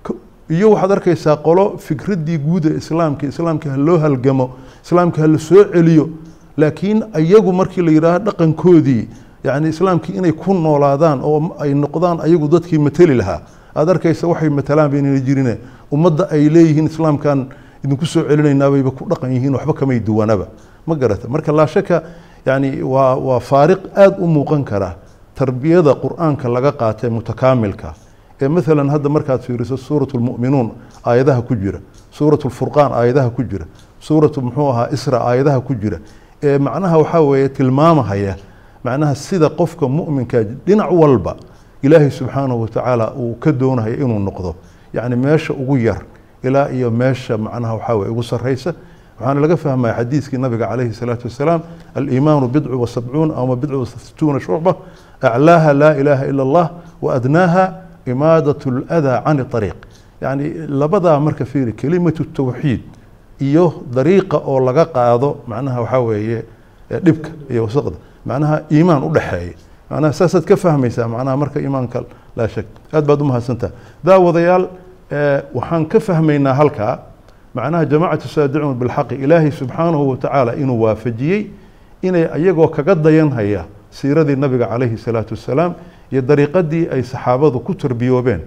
k- 0.06 0.16
iyo 0.50 0.72
waxaad 0.74 0.92
arkaysaa 0.98 1.36
qolo 1.48 1.66
fikraddii 1.88 2.38
guud 2.48 2.66
islaamka 2.82 3.28
islaamka 3.28 3.70
ha 3.70 3.98
halgamo 4.06 4.46
islaamka 4.86 5.22
ha 5.22 5.28
la 5.28 5.40
soo 5.40 5.64
celiyo 5.74 6.10
laakiin 6.58 7.04
ayagu 7.14 7.52
markii 7.54 7.82
la 7.88 7.92
yidhaaho 7.92 8.20
dhaqankoodii 8.28 9.04
yani 9.44 9.70
islaamkii 9.70 10.16
inay 10.20 10.32
ku 10.32 10.54
noolaadaan 10.54 11.20
oo 11.24 11.56
ay 11.60 11.74
noqdaan 11.74 12.20
ayagu 12.22 12.48
dadkii 12.48 12.78
mateli 12.80 13.16
lahaa. 13.16 13.42
Aad 13.76 13.90
arkaysa 13.90 14.28
waxay 14.28 14.50
matalaan 14.50 14.92
baynana 14.92 15.20
jirine. 15.20 15.58
Ummadda 15.92 16.28
ay 16.32 16.50
leeyihiin 16.50 16.86
islaamkan 16.88 17.48
idinku 17.84 18.06
soo 18.06 18.24
celinaynaa 18.30 18.70
bayba 18.72 18.92
ku 18.92 19.04
dhaqan 19.10 19.32
yihiin 19.36 19.54
waxba 19.56 19.74
kamay 19.74 20.00
duwanaba. 20.00 20.48
Ma 20.88 20.96
garata. 20.96 21.28
Marka 21.28 21.52
laa 21.52 21.68
shaka 21.68 22.04
yani 22.46 22.82
waa 22.84 23.16
waa 23.16 23.40
faariq 23.40 23.80
aad 23.96 24.16
u 24.20 24.28
muuqan 24.28 24.64
kara 24.64 24.96
tarbiyada 25.36 25.94
qur'aanka 25.96 26.50
laga 26.50 26.72
qaatay 26.72 27.10
mutakaamilka. 27.10 27.94
Ee 28.42 28.48
maalan 28.48 28.90
hadda 28.90 29.10
markaad 29.10 29.42
fiiriso 29.42 29.78
suuratu 29.78 30.18
lmu'minuun 30.18 30.72
aayadaha 31.06 31.42
ku 31.42 31.56
jira. 31.56 31.80
Suuratu 32.12 32.48
lfurqaan 32.48 32.92
aayadaha 32.94 33.30
ku 33.30 33.44
jira. 33.44 33.66
Suuratu 34.00 34.42
muxuu 34.42 34.70
ahaa 34.70 34.88
isra 34.92 35.18
aayadaha 35.22 35.62
ku 35.62 35.74
jira. 35.76 36.00
Ee 36.44 36.58
macnaha 36.58 36.98
waxaa 36.98 37.22
weeye 37.22 37.50
tilmaamahaya 37.50 38.36
macnaha 38.84 39.16
sida 39.16 39.50
qofka 39.50 39.88
mu'minka 39.88 40.44
dhinac 40.66 40.92
walba 40.92 41.36
ilaahay 41.82 42.12
subxaanahu 42.12 42.62
watacaala 42.62 43.14
uu 43.16 43.36
ka 43.40 43.52
doonayo 43.52 43.96
inuu 43.96 44.20
noqdo. 44.20 44.56
Yacni 44.94 45.16
meesha 45.16 45.54
ugu 45.54 45.78
yar 45.78 46.02
ilaa 46.44 46.70
iyo 46.70 46.92
meesha 46.92 47.38
macnaha 47.38 47.74
waxaa 47.76 47.96
weye 47.96 48.12
ugu 48.12 48.24
sarraysa. 48.24 48.74
Waxaana 49.20 49.42
laga 49.42 49.58
fahmaya 49.58 49.94
xadiiskii 49.96 50.38
nabiga 50.38 50.68
calayhi 50.68 50.94
salaatu 50.94 51.28
wasalaam 51.28 51.62
aliimaanu 51.96 52.48
bidcu 52.48 52.82
wa 52.82 52.88
sabcuun 52.88 53.32
ama 53.32 53.56
bidcu 53.56 53.80
wa 53.80 53.86
situuna 53.86 54.40
shucba 54.40 54.76
laa 55.30 55.94
ilaaha 56.02 56.26
ila 56.32 56.44
allah 56.44 56.68
wa 57.02 57.14
adnaaha 57.16 57.66
imaadat 58.06 58.66
ladaa 58.90 59.22
cani 59.26 59.44
ariiq 59.54 59.80
yacni 60.22 60.46
labadaa 60.68 61.20
marka 61.20 61.46
fiiri 61.46 61.74
kelimatu 61.74 62.24
tawxiid 62.26 62.82
iyo 63.40 63.66
dariiqa 63.96 64.38
oo 64.38 64.60
laga 64.60 64.86
qaado 64.86 65.30
macnaha 65.48 65.82
waxaa 65.82 66.00
weeye 66.08 66.44
dhibka 67.06 67.30
iyo 67.52 67.64
wasaqda 67.66 67.98
macnaha 68.26 68.56
iimaan 68.72 69.04
u 69.04 69.10
dhexeeya 69.16 69.54
macnaha 69.90 70.14
saasaad 70.14 70.44
ka 70.46 70.56
fahmaysaa 70.56 71.08
macnaha 71.08 71.38
marka 71.38 71.60
iimaanka 71.60 72.04
laa 72.38 72.48
shak 72.48 72.66
aad 72.94 73.06
baad 73.06 73.22
u 73.22 73.26
mahadsantaha 73.26 73.72
daawadayaal 74.04 74.66
waxaan 75.54 75.86
ka 75.92 76.00
fahmaynaa 76.00 76.54
halkaa 76.54 76.94
macnaha 77.56 77.86
jamaacatu 77.86 78.28
saadicuun 78.28 78.76
bilxaqi 78.82 79.16
ilaahay 79.16 79.52
subxaanahu 79.52 80.10
watacaala 80.10 80.56
inuu 80.56 80.82
waafajiyey 80.82 81.42
inay 82.02 82.24
iyagoo 82.42 82.68
kaga 82.68 82.96
dayanhaya 82.96 83.66
siiradii 83.94 84.36
nabiga 84.36 84.68
calayhi 84.74 84.98
salaatu 84.98 85.34
wasalaam 85.38 85.74
iyo 86.12 86.22
dariiqadii 86.22 86.88
ay 86.94 87.04
saxaabadu 87.04 87.60
ku 87.62 87.74
tarbiyoobeen 87.78 88.42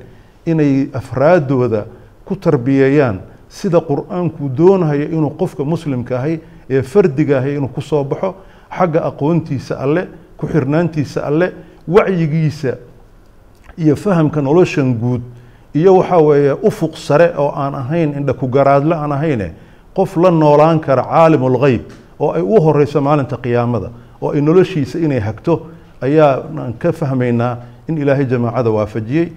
inay 0.46 0.88
afraadooda 0.92 1.87
ku 2.26 2.35
tarbiyeeyaan 2.37 3.20
sida 3.48 3.78
qur'aanku 3.80 4.48
doonayo 4.59 5.06
inuu 5.16 5.30
qofka 5.38 5.64
muslimka 5.64 6.18
ahay 6.18 6.40
ee 6.70 6.82
fardiga 6.82 7.38
ahay 7.38 7.56
inuu 7.56 7.68
ku 7.70 7.80
soo 7.80 8.02
baxo 8.04 8.35
xagga 8.78 9.00
aqoontiisa 9.11 9.78
alle 9.85 10.09
ku 10.37 10.46
xirnaantiisa 10.46 11.22
alle 11.30 11.52
wacyigiisa 11.88 12.72
iyo 13.78 13.96
fahamka 13.96 14.40
noloshan 14.42 14.94
guud 14.98 15.22
iyo 15.74 15.96
waxaa 15.98 16.18
weeye 16.20 16.52
ufuq 16.62 16.96
sare 16.96 17.32
oo 17.38 17.52
aan 17.56 17.74
ahayn 17.74 18.12
indha 18.18 18.35
ku 18.35 18.46
garaadle 18.48 18.94
aan 18.94 19.12
ahayne 19.12 19.52
qof 19.94 20.16
la 20.16 20.30
noolaan 20.30 20.80
kara 20.80 21.02
caalimulgheyb 21.02 21.82
oo 22.20 22.32
ay 22.32 22.42
u 22.42 22.61
horeyso 22.61 23.00
maalinta 23.00 23.37
qiyaamada 23.37 23.90
oo 24.22 24.31
ay 24.35 24.40
noloshiisa 24.40 24.98
inay 24.98 25.20
hagto 25.20 25.66
ayaaan 26.02 26.74
ka 26.79 26.92
fahmaynaa 26.92 27.57
in 27.88 27.98
ilaahay 27.98 28.24
jamaacada 28.26 28.70
waafajiyey. 28.70 29.29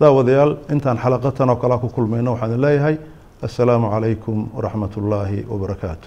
Daawadayaal 0.00 0.52
intaan 0.72 0.98
xalaqatan 0.98 1.50
oo 1.50 1.56
kalea 1.56 1.78
ku 1.78 1.88
kulmayno 1.88 2.32
waxaan 2.34 2.60
leeyahay 2.60 2.96
assalaamu 3.42 3.90
calaykum 3.90 4.48
waraxmat 4.56 4.96
ullaahi 4.96 5.38
wabarakaatu 5.50 6.06